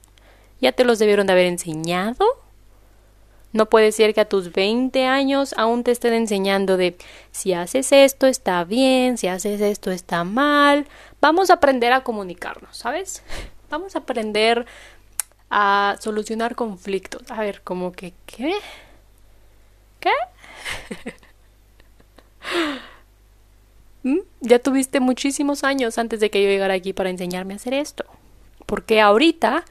Ya 0.60 0.74
te 0.74 0.84
los 0.84 1.00
debieron 1.00 1.28
de 1.28 1.32
haber 1.32 1.46
enseñado. 1.46 2.26
No 3.54 3.68
puede 3.70 3.94
ser 3.94 4.14
que 4.14 4.20
a 4.20 4.28
tus 4.28 4.52
20 4.52 5.06
años 5.06 5.56
aún 5.56 5.86
te 5.86 5.92
estén 5.92 6.12
enseñando 6.12 6.76
de 6.76 6.98
si 7.32 7.54
haces 7.54 7.94
esto 7.94 8.28
está 8.28 8.66
bien, 8.66 9.18
si 9.18 9.28
haces 9.28 9.62
esto 9.62 9.90
está 9.90 10.26
mal. 10.26 10.86
Vamos 11.22 11.50
a 11.50 11.54
aprender 11.54 11.94
a 11.94 12.04
comunicarnos, 12.04 12.76
¿sabes? 12.76 13.24
Vamos 13.70 13.96
a 13.96 14.00
aprender 14.00 14.66
a 15.50 15.96
solucionar 16.02 16.56
conflictos. 16.56 17.32
A 17.32 17.40
ver, 17.40 17.62
como 17.62 17.94
que 17.94 18.14
¿qué? 18.26 18.54
¿Qué? 20.02 20.12
¿Mm? 24.03 24.20
Ya 24.41 24.60
tuviste 24.60 25.00
muchísimos 25.00 25.63
años 25.63 25.98
antes 25.98 26.20
de 26.20 26.29
que 26.29 26.41
yo 26.41 26.50
llegara 26.50 26.74
aquí 26.74 26.94
para 26.94 27.10
enseñarme 27.10 27.53
a 27.53 27.58
hacer 27.58 27.74
esto. 27.74 28.06
Porque 28.65 29.01
ahorita 29.01 29.65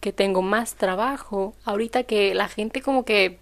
que 0.00 0.12
tengo 0.12 0.42
más 0.42 0.74
trabajo, 0.76 1.54
ahorita 1.64 2.04
que 2.04 2.34
la 2.34 2.48
gente 2.48 2.82
como 2.82 3.04
que 3.04 3.38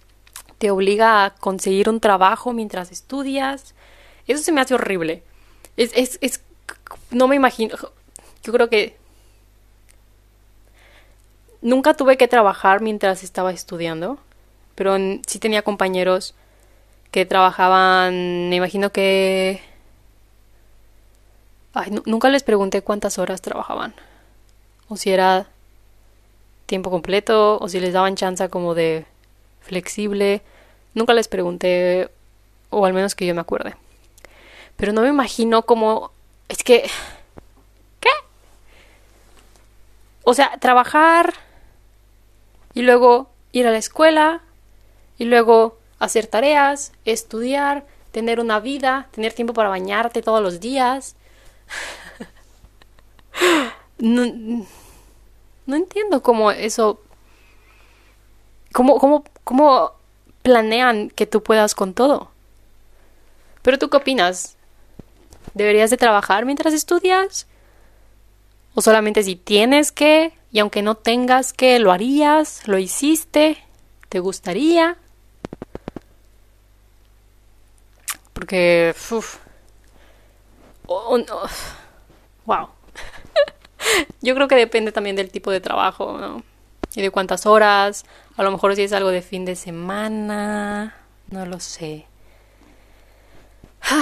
te 0.58 0.70
obliga 0.70 1.24
a 1.24 1.34
conseguir 1.34 1.88
un 1.88 2.00
trabajo 2.00 2.52
mientras 2.52 2.90
estudias, 2.90 3.74
eso 4.26 4.42
se 4.42 4.52
me 4.52 4.60
hace 4.60 4.74
horrible. 4.74 5.22
Es, 5.76 5.92
es, 5.94 6.18
es, 6.22 6.42
no 7.10 7.28
me 7.28 7.36
imagino, 7.36 7.76
yo 8.42 8.52
creo 8.52 8.70
que 8.70 8.96
nunca 11.60 11.94
tuve 11.94 12.16
que 12.16 12.28
trabajar 12.28 12.80
mientras 12.80 13.22
estaba 13.22 13.52
estudiando, 13.52 14.18
pero 14.74 14.96
sí 15.26 15.38
tenía 15.38 15.62
compañeros 15.62 16.34
que 17.10 17.26
trabajaban, 17.26 18.48
me 18.48 18.56
imagino 18.56 18.90
que... 18.90 19.60
Ay, 21.74 21.92
nunca 22.06 22.28
les 22.28 22.42
pregunté 22.42 22.82
cuántas 22.82 23.18
horas 23.18 23.42
trabajaban. 23.42 23.94
O 24.88 24.96
si 24.96 25.10
era 25.10 25.46
tiempo 26.66 26.90
completo, 26.90 27.58
o 27.60 27.68
si 27.68 27.80
les 27.80 27.92
daban 27.92 28.16
chance 28.16 28.48
como 28.48 28.74
de 28.74 29.06
flexible. 29.60 30.42
Nunca 30.94 31.14
les 31.14 31.28
pregunté, 31.28 32.10
o 32.70 32.86
al 32.86 32.92
menos 32.92 33.14
que 33.14 33.26
yo 33.26 33.34
me 33.34 33.40
acuerde. 33.40 33.74
Pero 34.76 34.92
no 34.92 35.02
me 35.02 35.08
imagino 35.08 35.62
cómo... 35.62 36.10
Es 36.48 36.62
que... 36.62 36.88
¿Qué? 38.00 38.10
O 40.24 40.34
sea, 40.34 40.58
trabajar 40.58 41.34
y 42.74 42.82
luego 42.82 43.30
ir 43.52 43.66
a 43.66 43.70
la 43.70 43.78
escuela 43.78 44.42
y 45.18 45.24
luego 45.24 45.78
hacer 45.98 46.26
tareas, 46.26 46.92
estudiar, 47.04 47.86
tener 48.12 48.40
una 48.40 48.60
vida, 48.60 49.08
tener 49.10 49.32
tiempo 49.32 49.52
para 49.52 49.68
bañarte 49.68 50.22
todos 50.22 50.42
los 50.42 50.60
días. 50.60 51.16
no, 53.98 54.64
entiendo 55.66 56.22
cómo 56.22 56.50
eso... 56.50 57.00
Cómo, 58.72 58.98
cómo, 58.98 59.24
cómo 59.44 59.92
planean 60.42 61.10
que 61.10 61.26
tú 61.26 61.42
puedas 61.42 61.74
con 61.74 61.94
todo. 61.94 62.30
Pero 63.62 63.78
tú 63.78 63.88
qué 63.88 63.96
opinas? 63.96 64.56
¿Deberías 65.54 65.90
de 65.90 65.96
trabajar 65.96 66.44
mientras 66.44 66.74
estudias? 66.74 67.46
¿O 68.74 68.82
solamente 68.82 69.22
si 69.22 69.36
tienes 69.36 69.92
que, 69.92 70.34
y 70.52 70.58
aunque 70.58 70.82
no 70.82 70.94
tengas 70.94 71.52
que, 71.52 71.78
lo 71.78 71.92
harías, 71.92 72.68
lo 72.68 72.78
hiciste, 72.78 73.56
te 74.10 74.20
gustaría? 74.20 74.98
Porque, 78.46 78.94
uff, 79.10 79.38
wow. 82.44 82.68
Yo 84.22 84.36
creo 84.36 84.46
que 84.46 84.54
depende 84.54 84.92
también 84.92 85.16
del 85.16 85.32
tipo 85.32 85.50
de 85.50 85.60
trabajo, 85.60 86.16
¿no? 86.16 86.44
Y 86.94 87.02
de 87.02 87.10
cuántas 87.10 87.44
horas. 87.44 88.04
A 88.36 88.44
lo 88.44 88.52
mejor 88.52 88.76
si 88.76 88.82
es 88.82 88.92
algo 88.92 89.08
de 89.08 89.20
fin 89.20 89.44
de 89.44 89.56
semana. 89.56 90.94
No 91.28 91.44
lo 91.44 91.58
sé. 91.58 92.06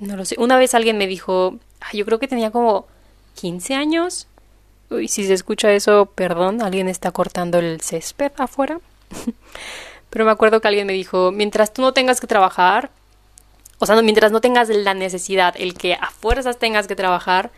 No 0.00 0.16
lo 0.16 0.24
sé. 0.24 0.34
Una 0.38 0.56
vez 0.56 0.74
alguien 0.74 0.98
me 0.98 1.06
dijo, 1.06 1.58
yo 1.92 2.06
creo 2.06 2.18
que 2.18 2.26
tenía 2.26 2.50
como 2.50 2.86
15 3.34 3.74
años. 3.74 4.26
Uy, 4.88 5.06
si 5.06 5.26
se 5.26 5.34
escucha 5.34 5.70
eso, 5.72 6.06
perdón, 6.06 6.60
alguien 6.60 6.88
está 6.88 7.12
cortando 7.12 7.58
el 7.60 7.80
césped 7.82 8.32
afuera. 8.38 8.80
Pero 10.10 10.24
me 10.24 10.30
acuerdo 10.30 10.60
que 10.60 10.68
alguien 10.68 10.86
me 10.86 10.92
dijo, 10.92 11.30
mientras 11.32 11.72
tú 11.72 11.82
no 11.82 11.92
tengas 11.92 12.20
que 12.20 12.26
trabajar, 12.26 12.90
o 13.78 13.86
sea, 13.86 14.00
mientras 14.02 14.32
no 14.32 14.40
tengas 14.40 14.68
la 14.68 14.92
necesidad, 14.92 15.54
el 15.56 15.74
que 15.74 15.94
a 15.94 16.10
fuerzas 16.10 16.58
tengas 16.58 16.86
que 16.86 16.96
trabajar, 16.96 17.50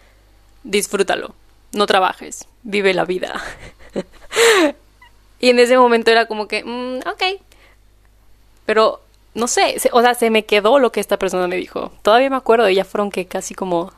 disfrútalo, 0.62 1.35
no 1.73 1.87
trabajes, 1.87 2.47
vive 2.62 2.94
la 2.94 3.04
vida. 3.04 3.42
y 5.40 5.50
en 5.50 5.59
ese 5.59 5.76
momento 5.76 6.11
era 6.11 6.26
como 6.26 6.47
que, 6.47 6.62
mm, 6.62 7.09
ok. 7.09 7.42
Pero, 8.66 9.00
no 9.35 9.49
sé, 9.49 9.76
o 9.92 10.02
sea, 10.02 10.14
se 10.14 10.30
me 10.30 10.44
quedó 10.44 10.78
lo 10.78 10.92
que 10.92 11.00
esta 11.00 11.18
persona 11.18 11.49
me 11.49 11.56
dijo. 11.56 11.90
Todavía 12.02 12.30
me 12.30 12.37
acuerdo, 12.37 12.68
ya 12.68 12.85
fueron 12.85 13.11
que 13.11 13.26
casi 13.26 13.54
como 13.54 13.92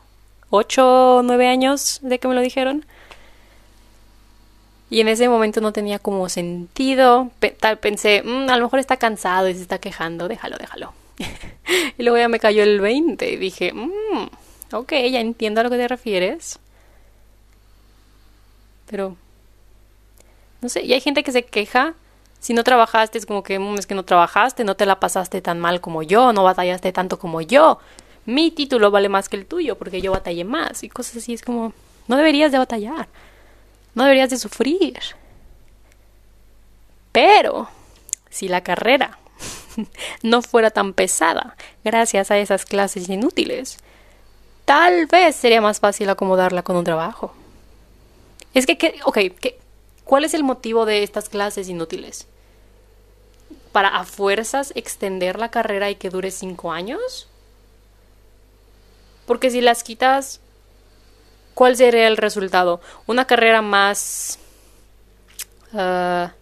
8 0.50 1.16
o 1.16 1.22
9 1.22 1.48
años 1.48 1.98
de 2.02 2.18
que 2.18 2.28
me 2.28 2.34
lo 2.34 2.40
dijeron. 2.40 2.86
Y 4.94 5.00
en 5.00 5.08
ese 5.08 5.28
momento 5.28 5.60
no 5.60 5.72
tenía 5.72 5.98
como 5.98 6.28
sentido. 6.28 7.32
tal 7.58 7.78
pensé, 7.78 8.22
mm, 8.24 8.48
a 8.48 8.56
lo 8.56 8.66
mejor 8.66 8.78
está 8.78 8.96
cansado 8.96 9.48
y 9.48 9.54
se 9.54 9.62
está 9.62 9.78
quejando, 9.78 10.28
déjalo, 10.28 10.56
déjalo. 10.56 10.92
y 11.98 12.02
luego 12.04 12.16
ya 12.16 12.28
me 12.28 12.38
cayó 12.38 12.62
el 12.62 12.80
20 12.80 13.28
y 13.28 13.36
dije, 13.36 13.72
mmm, 13.72 14.28
ok, 14.70 14.92
ya 15.10 15.18
entiendo 15.18 15.60
a 15.60 15.64
lo 15.64 15.70
que 15.70 15.78
te 15.78 15.88
refieres. 15.88 16.60
Pero, 18.86 19.16
no 20.60 20.68
sé, 20.68 20.84
y 20.84 20.92
hay 20.92 21.00
gente 21.00 21.24
que 21.24 21.32
se 21.32 21.44
queja. 21.44 21.94
Si 22.38 22.54
no 22.54 22.62
trabajaste, 22.62 23.18
es 23.18 23.26
como 23.26 23.42
que 23.42 23.58
mm, 23.58 23.78
es 23.80 23.88
que 23.88 23.96
no 23.96 24.04
trabajaste, 24.04 24.62
no 24.62 24.76
te 24.76 24.86
la 24.86 25.00
pasaste 25.00 25.42
tan 25.42 25.58
mal 25.58 25.80
como 25.80 26.04
yo, 26.04 26.32
no 26.32 26.44
batallaste 26.44 26.92
tanto 26.92 27.18
como 27.18 27.40
yo. 27.40 27.80
Mi 28.26 28.52
título 28.52 28.92
vale 28.92 29.08
más 29.08 29.28
que 29.28 29.38
el 29.38 29.46
tuyo 29.46 29.76
porque 29.76 30.00
yo 30.00 30.12
batallé 30.12 30.44
más 30.44 30.84
y 30.84 30.88
cosas 30.88 31.16
así. 31.16 31.34
Es 31.34 31.42
como, 31.42 31.72
no 32.06 32.16
deberías 32.16 32.52
de 32.52 32.58
batallar, 32.58 33.08
no 33.94 34.04
deberías 34.04 34.30
de 34.30 34.38
sufrir. 34.38 34.98
Pero, 37.12 37.68
si 38.30 38.48
la 38.48 38.62
carrera 38.62 39.18
no 40.22 40.42
fuera 40.42 40.70
tan 40.70 40.92
pesada 40.92 41.56
gracias 41.84 42.30
a 42.30 42.38
esas 42.38 42.64
clases 42.64 43.08
inútiles, 43.08 43.78
tal 44.64 45.06
vez 45.06 45.36
sería 45.36 45.60
más 45.60 45.80
fácil 45.80 46.08
acomodarla 46.08 46.62
con 46.62 46.76
un 46.76 46.84
trabajo. 46.84 47.32
Es 48.52 48.66
que, 48.66 49.00
ok, 49.04 49.18
¿cuál 50.04 50.24
es 50.24 50.34
el 50.34 50.44
motivo 50.44 50.86
de 50.86 51.02
estas 51.02 51.28
clases 51.28 51.68
inútiles? 51.68 52.26
¿Para 53.72 53.88
a 53.88 54.04
fuerzas 54.04 54.72
extender 54.76 55.38
la 55.38 55.50
carrera 55.50 55.90
y 55.90 55.96
que 55.96 56.10
dure 56.10 56.30
cinco 56.30 56.70
años? 56.70 57.28
Porque 59.26 59.50
si 59.50 59.60
las 59.60 59.82
quitas, 59.82 60.40
¿cuál 61.54 61.76
sería 61.76 62.08
el 62.08 62.16
resultado? 62.16 62.80
Una 63.06 63.26
carrera 63.26 63.62
más... 63.62 64.38
Ah, 65.72 66.32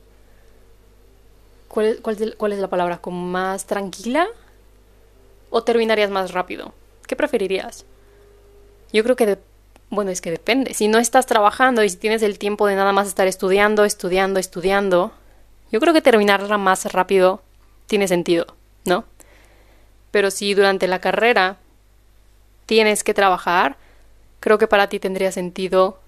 ¿cuál, 1.68 1.98
es 2.52 2.58
la 2.58 2.68
palabra? 2.68 2.98
¿Como 2.98 3.26
más 3.26 3.66
tranquila? 3.66 4.26
¿O 5.50 5.62
terminarías 5.62 6.10
más 6.10 6.32
rápido? 6.32 6.74
¿Qué 7.06 7.16
preferirías? 7.16 7.84
Yo 8.92 9.02
creo 9.02 9.16
que 9.16 9.38
bueno, 9.92 10.10
es 10.10 10.22
que 10.22 10.30
depende. 10.30 10.72
Si 10.72 10.88
no 10.88 10.98
estás 10.98 11.26
trabajando 11.26 11.84
y 11.84 11.90
si 11.90 11.98
tienes 11.98 12.22
el 12.22 12.38
tiempo 12.38 12.66
de 12.66 12.76
nada 12.76 12.92
más 12.92 13.08
estar 13.08 13.26
estudiando, 13.26 13.84
estudiando, 13.84 14.40
estudiando, 14.40 15.12
yo 15.70 15.80
creo 15.80 15.92
que 15.92 16.00
terminarla 16.00 16.56
más 16.56 16.90
rápido 16.92 17.42
tiene 17.86 18.08
sentido, 18.08 18.46
¿no? 18.86 19.04
Pero 20.10 20.30
si 20.30 20.54
durante 20.54 20.88
la 20.88 21.00
carrera 21.00 21.58
tienes 22.64 23.04
que 23.04 23.12
trabajar, 23.12 23.76
creo 24.42 24.58
que 24.58 24.66
para 24.66 24.88
ti 24.88 24.98
tendría 24.98 25.30
sentido 25.30 26.00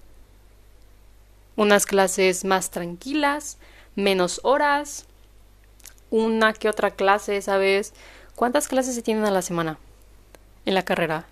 unas 1.55 1.85
clases 1.85 2.43
más 2.43 2.69
tranquilas, 2.69 3.57
menos 3.95 4.41
horas, 4.43 5.05
una 6.11 6.51
que 6.51 6.67
otra 6.67 6.91
clase, 6.91 7.41
¿sabes? 7.41 7.93
¿Cuántas 8.35 8.67
clases 8.67 8.93
se 8.93 9.01
tienen 9.01 9.23
a 9.23 9.31
la 9.31 9.41
semana 9.41 9.79
en 10.65 10.73
la 10.73 10.83
carrera? 10.83 11.27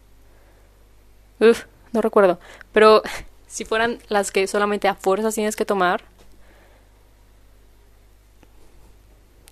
Uf, 1.41 1.65
no 1.91 2.01
recuerdo. 2.01 2.39
Pero 2.71 3.03
si 3.47 3.65
fueran 3.65 3.99
las 4.07 4.31
que 4.31 4.47
solamente 4.47 4.87
a 4.87 4.95
fuerzas 4.95 5.35
tienes 5.35 5.57
que 5.57 5.65
tomar, 5.65 6.05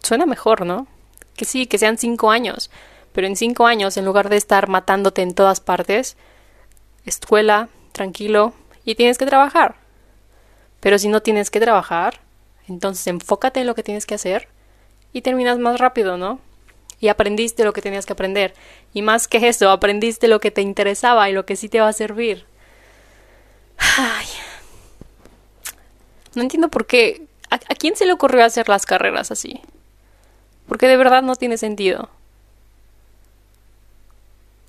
suena 0.02 0.26
mejor, 0.26 0.66
¿no? 0.66 0.88
Que 1.36 1.44
sí, 1.44 1.68
que 1.68 1.78
sean 1.78 1.98
cinco 1.98 2.32
años. 2.32 2.72
Pero 3.12 3.28
en 3.28 3.36
cinco 3.36 3.66
años, 3.66 3.98
en 3.98 4.06
lugar 4.06 4.30
de 4.30 4.38
estar 4.38 4.70
matándote 4.70 5.22
en 5.22 5.34
todas 5.34 5.60
partes, 5.60 6.16
escuela, 7.06 7.70
tranquilo, 7.92 8.54
y 8.86 8.96
tienes 8.96 9.18
que 9.18 9.26
trabajar. 9.26 9.76
Pero 10.80 10.98
si 10.98 11.08
no 11.08 11.22
tienes 11.22 11.52
que 11.52 11.60
trabajar, 11.60 12.20
entonces 12.68 13.06
enfócate 13.08 13.62
en 13.62 13.68
lo 13.68 13.76
que 13.76 13.84
tienes 13.84 14.06
que 14.06 14.16
hacer 14.16 14.48
y 15.14 15.22
terminas 15.22 15.60
más 15.60 15.80
rápido, 15.80 16.18
¿no? 16.18 16.40
y 17.02 17.08
aprendiste 17.10 17.66
lo 17.66 17.74
que 17.74 17.82
tenías 17.82 18.06
que 18.06 18.14
aprender. 18.14 18.54
Y 18.94 19.02
más 19.02 19.28
que 19.28 19.46
eso, 19.50 19.72
aprendiste 19.72 20.28
lo 20.28 20.40
que 20.40 20.52
te 20.52 20.62
interesaba 20.62 21.30
y 21.30 21.34
lo 21.34 21.46
que 21.46 21.56
sí 21.56 21.68
te 21.68 21.82
va 21.82 21.90
a 21.90 21.94
servir. 21.94 22.46
Ay. 23.98 24.28
No 26.36 26.44
entiendo 26.44 26.70
por 26.70 26.86
qué. 26.86 27.26
¿A, 27.50 27.58
quién 27.58 27.98
se 27.98 28.06
le 28.06 28.14
ocurrió 28.14 28.46
hacer 28.46 28.70
las 28.70 28.86
carreras 28.86 29.32
así? 29.32 29.60
Porque 30.68 30.88
de 30.88 30.96
verdad 30.96 31.24
no 31.24 31.36
tiene 31.36 31.58
sentido. 31.58 32.10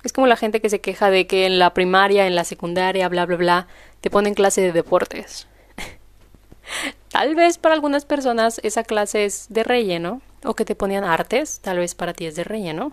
Es 0.03 0.11
como 0.13 0.27
la 0.27 0.35
gente 0.35 0.59
que 0.59 0.69
se 0.69 0.81
queja 0.81 1.09
de 1.09 1.27
que 1.27 1.45
en 1.45 1.59
la 1.59 1.73
primaria, 1.73 2.27
en 2.27 2.35
la 2.35 2.43
secundaria, 2.43 3.07
bla, 3.09 3.25
bla, 3.25 3.37
bla, 3.37 3.67
te 4.01 4.09
ponen 4.09 4.33
clase 4.33 4.61
de 4.61 4.73
deportes. 4.73 5.47
Tal 7.09 7.35
vez 7.35 7.57
para 7.57 7.73
algunas 7.73 8.05
personas 8.05 8.59
esa 8.63 8.83
clase 8.83 9.25
es 9.25 9.47
de 9.49 9.63
relleno, 9.63 10.21
o 10.43 10.55
que 10.55 10.65
te 10.65 10.75
ponían 10.75 11.03
artes, 11.03 11.59
tal 11.61 11.77
vez 11.77 11.95
para 11.95 12.13
ti 12.13 12.25
es 12.25 12.35
de 12.35 12.43
relleno. 12.43 12.91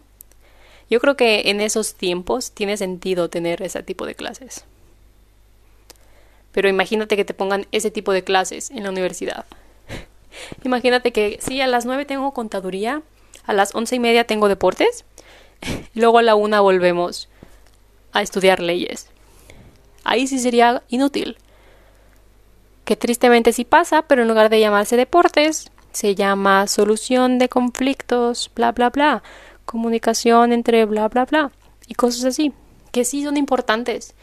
Yo 0.89 1.01
creo 1.01 1.17
que 1.17 1.51
en 1.51 1.61
esos 1.61 1.95
tiempos 1.95 2.53
tiene 2.53 2.77
sentido 2.77 3.31
tener 3.31 3.63
ese 3.63 3.83
tipo 3.83 4.07
de 4.07 4.15
clases. 4.15 4.65
Pero 6.53 6.69
imagínate 6.69 7.17
que 7.17 7.25
te 7.25 7.35
pongan 7.35 7.67
ese 7.71 7.91
tipo 7.91 8.13
de 8.13 8.25
clases 8.25 8.71
en 8.71 8.83
la 8.83 8.91
universidad. 8.91 9.47
imagínate 10.65 11.13
que 11.13 11.39
sí, 11.41 11.61
a 11.61 11.67
las 11.67 11.87
nueve 11.87 12.05
tengo 12.05 12.33
contaduría, 12.33 13.03
a 13.47 13.53
las 13.53 13.75
once 13.75 13.97
y 13.97 14.01
media 14.01 14.25
tengo 14.25 14.49
deportes, 14.49 15.05
luego 15.95 16.19
a 16.19 16.23
la 16.23 16.35
una 16.35 16.61
volvemos 16.61 17.29
a 18.13 18.23
estudiar 18.23 18.61
leyes. 18.61 19.09
Ahí 20.05 20.27
sí 20.27 20.39
sería 20.39 20.83
inútil. 20.89 21.39
Que 22.85 22.97
tristemente 22.97 23.53
sí 23.53 23.65
pasa, 23.65 24.03
pero 24.03 24.23
en 24.23 24.29
lugar 24.29 24.51
de 24.51 24.61
llamarse 24.61 24.97
deportes, 24.97 25.71
se 25.93 26.15
llama 26.15 26.67
solución 26.67 27.39
de 27.39 27.49
conflictos, 27.49 28.51
bla, 28.55 28.73
bla, 28.73 28.91
bla, 28.91 29.23
comunicación 29.65 30.53
entre 30.53 30.85
bla, 30.85 31.09
bla, 31.09 31.25
bla, 31.25 31.53
y 31.87 31.95
cosas 31.95 32.25
así, 32.25 32.53
que 32.93 33.05
sí 33.05 33.23
son 33.25 33.37
importantes. 33.37 34.15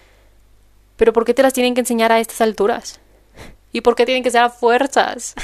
Pero 0.95 1.13
¿por 1.13 1.25
qué 1.25 1.33
te 1.33 1.43
las 1.43 1.53
tienen 1.53 1.73
que 1.73 1.81
enseñar 1.81 2.11
a 2.11 2.19
estas 2.19 2.41
alturas? 2.41 2.99
¿Y 3.71 3.81
por 3.81 3.95
qué 3.95 4.05
tienen 4.05 4.23
que 4.23 4.31
ser 4.31 4.41
a 4.41 4.49
fuerzas? 4.49 5.35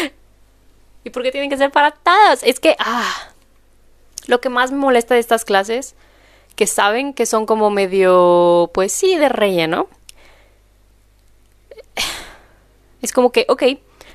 ¿Y 1.04 1.10
por 1.10 1.22
qué 1.22 1.30
tienen 1.30 1.50
que 1.50 1.56
ser 1.56 1.70
para 1.70 1.92
todas? 1.92 2.42
Es 2.42 2.60
que, 2.60 2.76
ah, 2.78 3.30
lo 4.26 4.40
que 4.40 4.48
más 4.48 4.70
me 4.70 4.78
molesta 4.78 5.14
de 5.14 5.20
estas 5.20 5.44
clases, 5.44 5.94
que 6.54 6.66
saben 6.66 7.12
que 7.14 7.26
son 7.26 7.46
como 7.46 7.70
medio, 7.70 8.70
pues 8.74 8.92
sí, 8.92 9.16
de 9.16 9.28
relleno. 9.28 9.88
Es 13.02 13.12
como 13.12 13.30
que, 13.30 13.46
ok, 13.48 13.62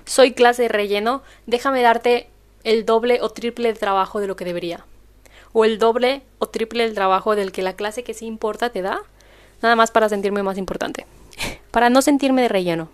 soy 0.05 0.33
clase 0.33 0.63
de 0.63 0.67
relleno, 0.67 1.21
déjame 1.45 1.81
darte 1.81 2.29
el 2.63 2.85
doble 2.85 3.19
o 3.21 3.29
triple 3.29 3.73
de 3.73 3.79
trabajo 3.79 4.19
de 4.19 4.27
lo 4.27 4.35
que 4.35 4.45
debería. 4.45 4.85
O 5.53 5.65
el 5.65 5.79
doble 5.79 6.23
o 6.39 6.47
triple 6.47 6.83
del 6.83 6.95
trabajo 6.95 7.35
del 7.35 7.51
que 7.51 7.61
la 7.61 7.73
clase 7.73 8.03
que 8.03 8.13
sí 8.13 8.25
importa 8.25 8.69
te 8.69 8.81
da, 8.81 9.01
nada 9.61 9.75
más 9.75 9.91
para 9.91 10.09
sentirme 10.09 10.43
más 10.43 10.57
importante. 10.57 11.05
para 11.71 11.89
no 11.89 12.01
sentirme 12.01 12.41
de 12.41 12.49
relleno. 12.49 12.89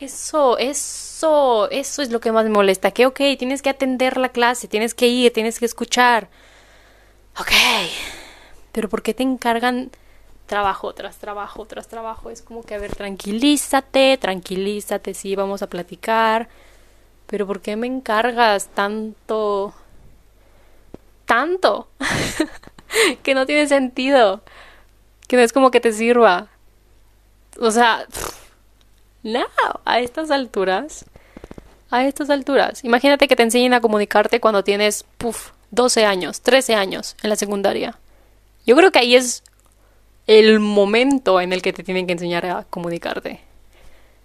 Eso, 0.00 0.58
eso, 1.22 1.70
eso 1.70 2.02
es 2.02 2.10
lo 2.10 2.20
que 2.20 2.32
más 2.32 2.44
me 2.44 2.50
molesta. 2.50 2.90
Que, 2.90 3.06
ok, 3.06 3.20
tienes 3.38 3.62
que 3.62 3.70
atender 3.70 4.16
la 4.16 4.30
clase, 4.30 4.68
tienes 4.68 4.94
que 4.94 5.06
ir, 5.06 5.32
tienes 5.32 5.58
que 5.58 5.66
escuchar. 5.66 6.28
Ok. 7.38 7.52
Pero 8.72 8.88
¿por 8.88 9.02
qué 9.02 9.14
te 9.14 9.22
encargan 9.22 9.90
trabajo 10.46 10.92
tras 10.92 11.16
trabajo 11.18 11.64
tras 11.64 11.88
trabajo. 11.88 12.28
Es 12.30 12.42
como 12.42 12.62
que, 12.62 12.74
a 12.74 12.78
ver, 12.78 12.94
tranquilízate, 12.94 14.18
tranquilízate, 14.18 15.14
sí, 15.14 15.36
vamos 15.36 15.62
a 15.62 15.68
platicar. 15.68 16.48
Pero 17.26 17.46
¿por 17.46 17.60
qué 17.60 17.76
me 17.76 17.86
encargas 17.86 18.68
tanto? 18.68 19.72
Tanto. 21.24 21.88
que 23.22 23.34
no 23.34 23.46
tiene 23.46 23.68
sentido. 23.68 24.42
Que 25.28 25.36
no 25.36 25.42
es 25.42 25.52
como 25.52 25.70
que 25.70 25.80
te 25.80 25.92
sirva. 25.92 26.48
O 27.60 27.70
sea, 27.70 28.06
no, 29.22 29.46
a 29.84 30.00
estas 30.00 30.30
alturas. 30.30 31.06
A 31.92 32.06
estas 32.06 32.30
alturas. 32.30 32.82
Imagínate 32.84 33.28
que 33.28 33.36
te 33.36 33.42
enseñen 33.42 33.74
a 33.74 33.82
comunicarte 33.82 34.40
cuando 34.40 34.64
tienes, 34.64 35.04
puff, 35.18 35.50
12 35.72 36.06
años, 36.06 36.40
13 36.40 36.74
años 36.74 37.16
en 37.22 37.28
la 37.28 37.36
secundaria. 37.36 37.98
Yo 38.66 38.74
creo 38.76 38.90
que 38.90 38.98
ahí 38.98 39.14
es 39.14 39.42
el 40.26 40.58
momento 40.58 41.38
en 41.38 41.52
el 41.52 41.60
que 41.60 41.74
te 41.74 41.82
tienen 41.84 42.06
que 42.06 42.14
enseñar 42.14 42.46
a 42.46 42.64
comunicarte. 42.64 43.40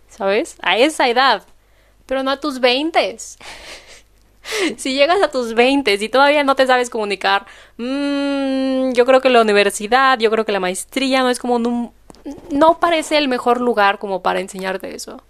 ¿Sabes? 0.07 0.55
A 0.61 0.77
esa 0.77 1.09
edad. 1.09 1.43
Pero 2.05 2.23
no 2.23 2.31
a 2.31 2.39
tus 2.39 2.61
veintes. 2.61 3.37
si 4.77 4.93
llegas 4.93 5.21
a 5.21 5.29
tus 5.29 5.53
20 5.53 5.93
y 5.93 6.07
todavía 6.07 6.45
no 6.45 6.55
te 6.55 6.67
sabes 6.67 6.89
comunicar, 6.89 7.47
mmm, 7.75 8.93
yo 8.93 9.05
creo 9.05 9.19
que 9.19 9.29
la 9.29 9.41
universidad, 9.41 10.17
yo 10.19 10.31
creo 10.31 10.45
que 10.45 10.53
la 10.53 10.61
maestría 10.61 11.21
no 11.21 11.29
es 11.29 11.39
como 11.39 11.55
un, 11.55 11.91
no 12.49 12.79
parece 12.79 13.17
el 13.17 13.27
mejor 13.27 13.59
lugar 13.59 13.99
como 13.99 14.21
para 14.21 14.39
enseñarte 14.39 14.95
eso. 14.95 15.21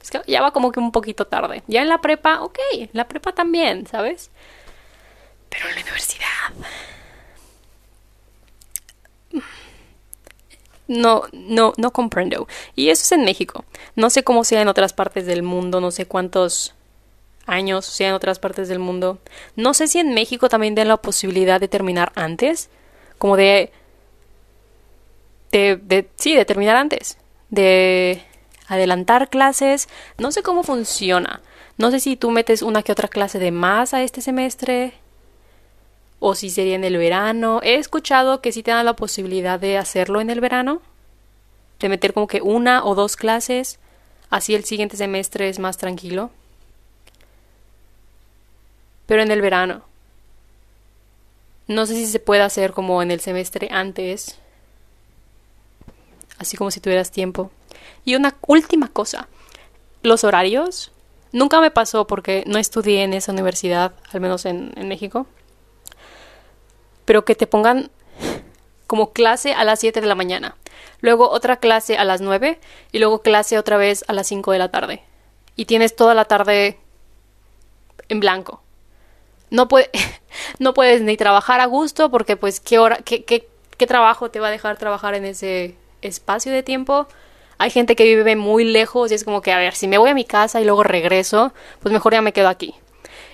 Es 0.00 0.10
ya 0.26 0.40
va 0.40 0.52
como 0.52 0.72
que 0.72 0.80
un 0.80 0.92
poquito 0.92 1.26
tarde. 1.26 1.62
Ya 1.66 1.82
en 1.82 1.88
la 1.88 2.00
prepa, 2.00 2.42
ok, 2.42 2.58
la 2.92 3.06
prepa 3.06 3.32
también, 3.32 3.86
¿sabes? 3.86 4.30
Pero 5.48 5.68
en 5.68 5.74
la 5.74 5.80
universidad. 5.82 6.26
No, 10.88 11.22
no, 11.32 11.72
no 11.76 11.92
comprendo. 11.92 12.48
Y 12.74 12.88
eso 12.88 13.04
es 13.04 13.12
en 13.12 13.24
México. 13.24 13.64
No 13.94 14.10
sé 14.10 14.24
cómo 14.24 14.42
sea 14.44 14.62
en 14.62 14.68
otras 14.68 14.92
partes 14.92 15.26
del 15.26 15.42
mundo, 15.42 15.80
no 15.80 15.90
sé 15.90 16.06
cuántos 16.06 16.74
años 17.46 17.84
sea 17.84 18.08
en 18.08 18.14
otras 18.14 18.38
partes 18.38 18.68
del 18.68 18.78
mundo. 18.78 19.18
No 19.56 19.74
sé 19.74 19.86
si 19.86 19.98
en 19.98 20.14
México 20.14 20.48
también 20.48 20.74
den 20.74 20.88
la 20.88 20.96
posibilidad 20.96 21.60
de 21.60 21.68
terminar 21.68 22.12
antes, 22.14 22.70
como 23.18 23.36
de 23.36 23.72
de, 25.52 25.76
de, 25.76 26.08
sí, 26.16 26.34
de 26.34 26.44
terminar 26.44 26.76
antes, 26.76 27.18
de 27.50 28.22
adelantar 28.70 29.28
clases, 29.28 29.88
no 30.16 30.32
sé 30.32 30.42
cómo 30.42 30.62
funciona, 30.62 31.42
no 31.76 31.90
sé 31.90 31.98
si 32.00 32.16
tú 32.16 32.30
metes 32.30 32.62
una 32.62 32.82
que 32.82 32.92
otra 32.92 33.08
clase 33.08 33.38
de 33.38 33.50
más 33.50 33.92
a 33.92 34.02
este 34.02 34.20
semestre, 34.20 34.94
o 36.20 36.34
si 36.34 36.50
sería 36.50 36.76
en 36.76 36.84
el 36.84 36.96
verano, 36.96 37.60
he 37.64 37.74
escuchado 37.74 38.40
que 38.40 38.52
sí 38.52 38.62
te 38.62 38.70
dan 38.70 38.86
la 38.86 38.94
posibilidad 38.94 39.58
de 39.58 39.76
hacerlo 39.76 40.20
en 40.20 40.30
el 40.30 40.40
verano, 40.40 40.80
de 41.80 41.88
meter 41.88 42.14
como 42.14 42.28
que 42.28 42.42
una 42.42 42.84
o 42.84 42.94
dos 42.94 43.16
clases, 43.16 43.80
así 44.30 44.54
el 44.54 44.64
siguiente 44.64 44.96
semestre 44.96 45.48
es 45.48 45.58
más 45.58 45.76
tranquilo, 45.76 46.30
pero 49.06 49.22
en 49.22 49.32
el 49.32 49.40
verano. 49.40 49.82
No 51.66 51.86
sé 51.86 51.94
si 51.94 52.06
se 52.06 52.20
puede 52.20 52.42
hacer 52.42 52.72
como 52.72 53.02
en 53.02 53.10
el 53.10 53.20
semestre 53.20 53.68
antes, 53.72 54.38
así 56.38 56.56
como 56.56 56.70
si 56.70 56.78
tuvieras 56.80 57.10
tiempo. 57.10 57.50
Y 58.04 58.14
una 58.14 58.36
última 58.46 58.88
cosa, 58.88 59.28
los 60.02 60.24
horarios. 60.24 60.92
Nunca 61.32 61.60
me 61.60 61.70
pasó 61.70 62.06
porque 62.06 62.42
no 62.46 62.58
estudié 62.58 63.04
en 63.04 63.14
esa 63.14 63.32
universidad, 63.32 63.92
al 64.12 64.20
menos 64.20 64.46
en, 64.46 64.72
México. 64.88 65.26
Pero 67.04 67.24
que 67.24 67.34
te 67.34 67.46
pongan 67.46 67.90
como 68.86 69.12
clase 69.12 69.52
a 69.52 69.62
las 69.62 69.78
7 69.78 70.00
de 70.00 70.06
la 70.08 70.16
mañana, 70.16 70.56
luego 71.00 71.30
otra 71.30 71.58
clase 71.58 71.96
a 71.96 72.04
las 72.04 72.20
9 72.20 72.58
y 72.90 72.98
luego 72.98 73.22
clase 73.22 73.58
otra 73.58 73.76
vez 73.76 74.04
a 74.08 74.12
las 74.12 74.26
5 74.26 74.50
de 74.50 74.58
la 74.58 74.70
tarde. 74.70 75.04
Y 75.54 75.66
tienes 75.66 75.94
toda 75.94 76.14
la 76.14 76.24
tarde 76.24 76.78
en 78.08 78.18
blanco. 78.18 78.62
No, 79.50 79.68
no 80.58 80.74
puedes 80.74 81.02
ni 81.02 81.16
trabajar 81.16 81.60
a 81.60 81.66
gusto 81.66 82.10
porque 82.10 82.36
pues 82.36 82.58
qué 82.58 82.80
hora, 82.80 82.98
qué, 83.04 83.24
qué, 83.24 83.48
qué 83.76 83.86
trabajo 83.86 84.30
te 84.30 84.40
va 84.40 84.48
a 84.48 84.50
dejar 84.50 84.76
trabajar 84.76 85.14
en 85.14 85.24
ese 85.24 85.76
espacio 86.02 86.50
de 86.50 86.64
tiempo. 86.64 87.06
Hay 87.60 87.68
gente 87.68 87.94
que 87.94 88.04
vive 88.04 88.36
muy 88.36 88.64
lejos 88.64 89.12
y 89.12 89.14
es 89.14 89.22
como 89.22 89.42
que, 89.42 89.52
a 89.52 89.58
ver, 89.58 89.74
si 89.74 89.86
me 89.86 89.98
voy 89.98 90.08
a 90.08 90.14
mi 90.14 90.24
casa 90.24 90.62
y 90.62 90.64
luego 90.64 90.82
regreso, 90.82 91.52
pues 91.80 91.92
mejor 91.92 92.14
ya 92.14 92.22
me 92.22 92.32
quedo 92.32 92.48
aquí. 92.48 92.74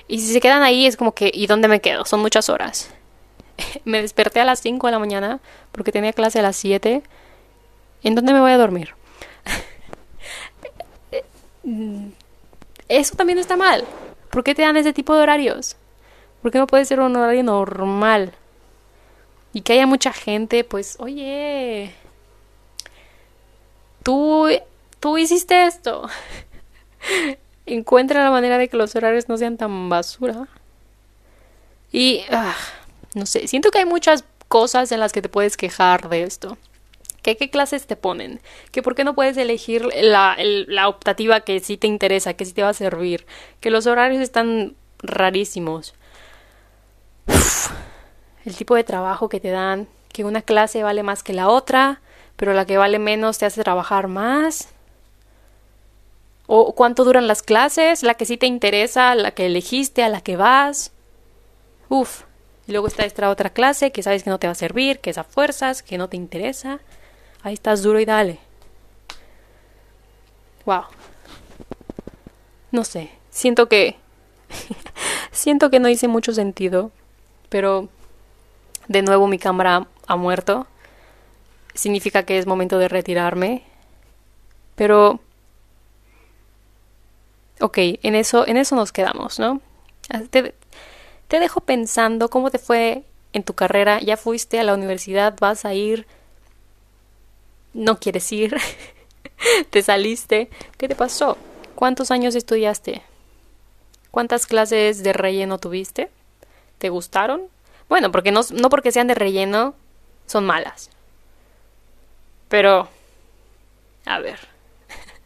Y 0.08 0.18
si 0.18 0.32
se 0.32 0.40
quedan 0.40 0.64
ahí 0.64 0.84
es 0.84 0.96
como 0.96 1.14
que, 1.14 1.30
¿y 1.32 1.46
dónde 1.46 1.68
me 1.68 1.80
quedo? 1.80 2.04
Son 2.04 2.18
muchas 2.18 2.48
horas. 2.48 2.90
me 3.84 4.02
desperté 4.02 4.40
a 4.40 4.44
las 4.44 4.58
5 4.58 4.88
de 4.88 4.90
la 4.90 4.98
mañana 4.98 5.38
porque 5.70 5.92
tenía 5.92 6.12
clase 6.12 6.40
a 6.40 6.42
las 6.42 6.56
7. 6.56 7.04
¿En 8.02 8.14
dónde 8.16 8.32
me 8.32 8.40
voy 8.40 8.50
a 8.50 8.58
dormir? 8.58 8.96
Eso 12.88 13.14
también 13.14 13.38
está 13.38 13.56
mal. 13.56 13.84
¿Por 14.30 14.42
qué 14.42 14.56
te 14.56 14.62
dan 14.62 14.76
ese 14.76 14.92
tipo 14.92 15.14
de 15.14 15.22
horarios? 15.22 15.76
¿Por 16.42 16.50
qué 16.50 16.58
no 16.58 16.66
puede 16.66 16.84
ser 16.84 16.98
un 16.98 17.14
horario 17.14 17.44
normal? 17.44 18.32
Y 19.52 19.60
que 19.60 19.74
haya 19.74 19.86
mucha 19.86 20.12
gente, 20.12 20.64
pues, 20.64 20.96
oye, 20.98 21.94
tú, 24.06 24.46
tú 25.00 25.18
hiciste 25.18 25.66
esto. 25.66 26.08
Encuentra 27.66 28.22
la 28.22 28.30
manera 28.30 28.56
de 28.56 28.68
que 28.68 28.76
los 28.76 28.94
horarios 28.94 29.28
no 29.28 29.36
sean 29.36 29.56
tan 29.56 29.88
basura. 29.88 30.46
Y, 31.90 32.22
ah, 32.30 32.54
no 33.14 33.26
sé, 33.26 33.48
siento 33.48 33.72
que 33.72 33.80
hay 33.80 33.84
muchas 33.84 34.22
cosas 34.46 34.92
en 34.92 35.00
las 35.00 35.12
que 35.12 35.22
te 35.22 35.28
puedes 35.28 35.56
quejar 35.56 36.08
de 36.08 36.22
esto. 36.22 36.56
¿Qué, 37.22 37.36
qué 37.36 37.50
clases 37.50 37.88
te 37.88 37.96
ponen? 37.96 38.40
¿Que 38.70 38.80
por 38.80 38.94
qué 38.94 39.02
no 39.02 39.16
puedes 39.16 39.36
elegir 39.36 39.88
la, 40.00 40.36
la 40.38 40.88
optativa 40.88 41.40
que 41.40 41.58
sí 41.58 41.76
te 41.76 41.88
interesa, 41.88 42.34
que 42.34 42.44
sí 42.44 42.52
te 42.52 42.62
va 42.62 42.68
a 42.68 42.74
servir? 42.74 43.26
Que 43.58 43.70
los 43.70 43.88
horarios 43.88 44.22
están 44.22 44.76
rarísimos. 44.98 45.94
el 48.44 48.54
tipo 48.54 48.76
de 48.76 48.84
trabajo 48.84 49.28
que 49.28 49.40
te 49.40 49.50
dan, 49.50 49.88
que 50.12 50.24
una 50.24 50.42
clase 50.42 50.84
vale 50.84 51.02
más 51.02 51.24
que 51.24 51.32
la 51.32 51.48
otra, 51.48 52.00
pero 52.36 52.52
la 52.52 52.66
que 52.66 52.78
vale 52.78 52.98
menos 52.98 53.38
te 53.38 53.46
hace 53.46 53.62
trabajar 53.62 54.08
más. 54.08 54.68
O 56.46 56.74
cuánto 56.74 57.04
duran 57.04 57.26
las 57.26 57.42
clases, 57.42 58.02
la 58.02 58.14
que 58.14 58.24
sí 58.24 58.36
te 58.36 58.46
interesa, 58.46 59.14
la 59.14 59.32
que 59.32 59.46
elegiste, 59.46 60.04
a 60.04 60.08
la 60.08 60.20
que 60.20 60.36
vas. 60.36 60.92
Uf. 61.88 62.22
Y 62.68 62.72
luego 62.72 62.86
está 62.86 63.04
esta 63.04 63.30
otra 63.30 63.50
clase 63.50 63.90
que 63.90 64.02
sabes 64.02 64.22
que 64.22 64.30
no 64.30 64.38
te 64.38 64.46
va 64.46 64.52
a 64.52 64.56
servir, 64.56 65.00
que 65.00 65.10
es 65.10 65.18
a 65.18 65.24
fuerzas, 65.24 65.82
que 65.82 65.98
no 65.98 66.08
te 66.08 66.16
interesa. 66.16 66.80
Ahí 67.42 67.54
estás 67.54 67.82
duro 67.82 67.98
y 68.00 68.04
dale. 68.04 68.38
Wow. 70.64 70.84
No 72.70 72.84
sé. 72.84 73.10
Siento 73.30 73.68
que. 73.68 73.96
siento 75.32 75.70
que 75.70 75.80
no 75.80 75.88
hice 75.88 76.08
mucho 76.08 76.32
sentido. 76.32 76.90
Pero. 77.48 77.88
De 78.88 79.02
nuevo 79.02 79.26
mi 79.26 79.38
cámara 79.38 79.88
ha 80.06 80.16
muerto 80.16 80.66
significa 81.76 82.24
que 82.24 82.38
es 82.38 82.46
momento 82.46 82.78
de 82.78 82.88
retirarme. 82.88 83.62
Pero 84.74 85.20
ok, 87.60 87.78
en 87.78 88.14
eso, 88.14 88.46
en 88.46 88.56
eso 88.56 88.76
nos 88.76 88.92
quedamos, 88.92 89.38
¿no? 89.38 89.60
Ah, 90.10 90.22
te, 90.30 90.54
te, 91.28 91.40
dejo 91.40 91.60
pensando 91.60 92.28
cómo 92.28 92.50
te 92.50 92.58
fue 92.58 93.04
en 93.32 93.42
tu 93.42 93.54
carrera, 93.54 94.00
ya 94.00 94.16
fuiste 94.16 94.58
a 94.60 94.64
la 94.64 94.74
universidad, 94.74 95.36
vas 95.40 95.64
a 95.64 95.74
ir, 95.74 96.06
no 97.74 97.98
quieres 97.98 98.30
ir, 98.32 98.56
te 99.70 99.82
saliste, 99.82 100.48
¿qué 100.78 100.88
te 100.88 100.94
pasó? 100.94 101.36
¿Cuántos 101.74 102.10
años 102.10 102.34
estudiaste? 102.34 103.02
¿Cuántas 104.10 104.46
clases 104.46 105.02
de 105.02 105.12
relleno 105.12 105.58
tuviste? 105.58 106.10
¿Te 106.78 106.88
gustaron? 106.88 107.42
Bueno, 107.88 108.10
porque 108.10 108.32
no, 108.32 108.40
no 108.52 108.70
porque 108.70 108.92
sean 108.92 109.06
de 109.06 109.14
relleno 109.14 109.74
son 110.26 110.46
malas. 110.46 110.90
Pero, 112.48 112.88
a 114.04 114.18
ver, 114.20 114.38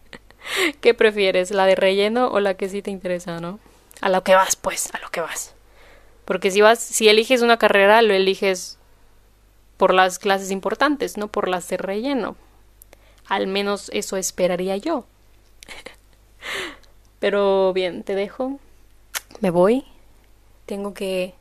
¿qué 0.81 0.95
prefieres? 0.95 1.51
¿La 1.51 1.67
de 1.67 1.75
relleno 1.75 2.29
o 2.29 2.41
la 2.41 2.55
que 2.55 2.69
sí 2.69 2.83
te 2.83 2.91
interesa, 2.91 3.41
no? 3.41 3.61
A 4.01 4.09
lo 4.09 4.25
que 4.25 4.35
vas, 4.35 4.57
pues, 4.57 4.93
a 4.95 4.99
lo 4.99 5.11
que 5.11 5.21
vas. 5.21 5.55
Porque 6.25 6.51
si 6.51 6.61
vas, 6.61 6.79
si 6.79 7.09
eliges 7.09 7.43
una 7.43 7.59
carrera, 7.59 8.03
lo 8.03 8.15
eliges 8.15 8.79
por 9.77 9.95
las 9.95 10.19
clases 10.19 10.51
importantes, 10.51 11.17
no 11.17 11.29
por 11.29 11.49
las 11.49 11.69
de 11.69 11.77
relleno. 11.77 12.37
Al 13.27 13.47
menos 13.47 13.91
eso 13.93 14.17
esperaría 14.17 14.77
yo. 14.77 15.07
Pero 17.19 17.73
bien, 17.73 18.03
te 18.03 18.15
dejo. 18.15 18.59
Me 19.41 19.51
voy. 19.51 19.85
Tengo 20.67 20.95
que 20.95 21.35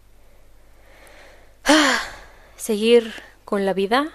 ah, 1.65 2.00
seguir 2.56 3.13
con 3.46 3.65
la 3.65 3.74
vida 3.74 4.12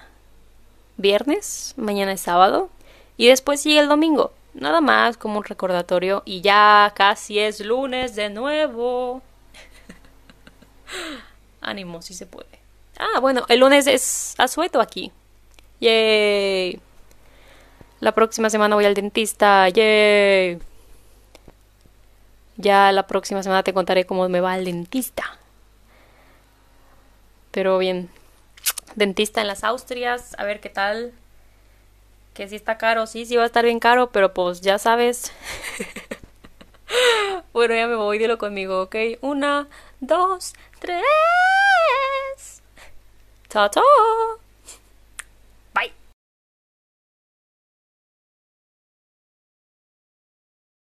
viernes, 0.97 1.75
mañana 1.77 2.13
es 2.13 2.21
sábado 2.21 2.71
y 3.17 3.29
después 3.29 3.61
sigue 3.61 3.81
el 3.81 3.89
domingo. 3.89 4.33
Nada 4.55 4.81
más 4.81 5.17
como 5.17 5.39
un 5.39 5.45
recordatorio 5.45 6.23
y 6.25 6.41
ya 6.41 6.93
casi 6.95 7.39
es 7.39 7.61
lunes 7.61 8.15
de 8.15 8.31
nuevo. 8.31 9.23
Ánimo, 11.61 12.03
si 12.03 12.15
se 12.15 12.27
puede. 12.27 12.61
Ah, 12.97 13.19
bueno, 13.21 13.45
el 13.49 13.61
lunes 13.61 13.87
es 13.87 14.35
asueto 14.39 14.81
aquí. 14.81 15.11
Yay. 15.81 16.81
La 18.01 18.13
próxima 18.13 18.51
semana 18.51 18.77
voy 18.77 18.85
al 18.85 18.95
dentista. 18.95 19.69
Yay. 19.69 20.61
Ya 22.57 22.93
la 22.93 23.07
próxima 23.07 23.43
semana 23.43 23.65
te 23.65 23.75
contaré 23.75 24.07
cómo 24.07 24.29
me 24.29 24.41
va 24.41 24.53
al 24.53 24.65
dentista. 24.65 25.39
Pero 27.51 27.79
bien, 27.79 28.11
dentista 28.95 29.41
en 29.41 29.47
las 29.47 29.65
Austrias, 29.65 30.35
a 30.39 30.45
ver 30.45 30.61
qué 30.61 30.69
tal. 30.69 31.13
Que 32.35 32.49
si 32.49 32.57
está 32.57 32.79
caro, 32.79 33.07
sí, 33.07 33.27
sí 33.27 33.37
va 33.37 33.45
a 33.45 33.47
estar 33.47 33.65
bien 33.65 33.79
caro, 33.79 34.11
pero 34.11 34.35
pues 34.35 34.61
ya 34.61 34.79
sabes. 34.79 35.33
bueno, 37.53 37.75
ya 37.75 37.87
me 37.87 37.95
voy, 37.97 38.19
dilo 38.19 38.39
conmigo, 38.39 38.83
¿ok? 38.83 38.97
Una, 39.21 39.69
dos, 40.01 40.55
tres. 40.81 41.03
Chao. 43.49 43.71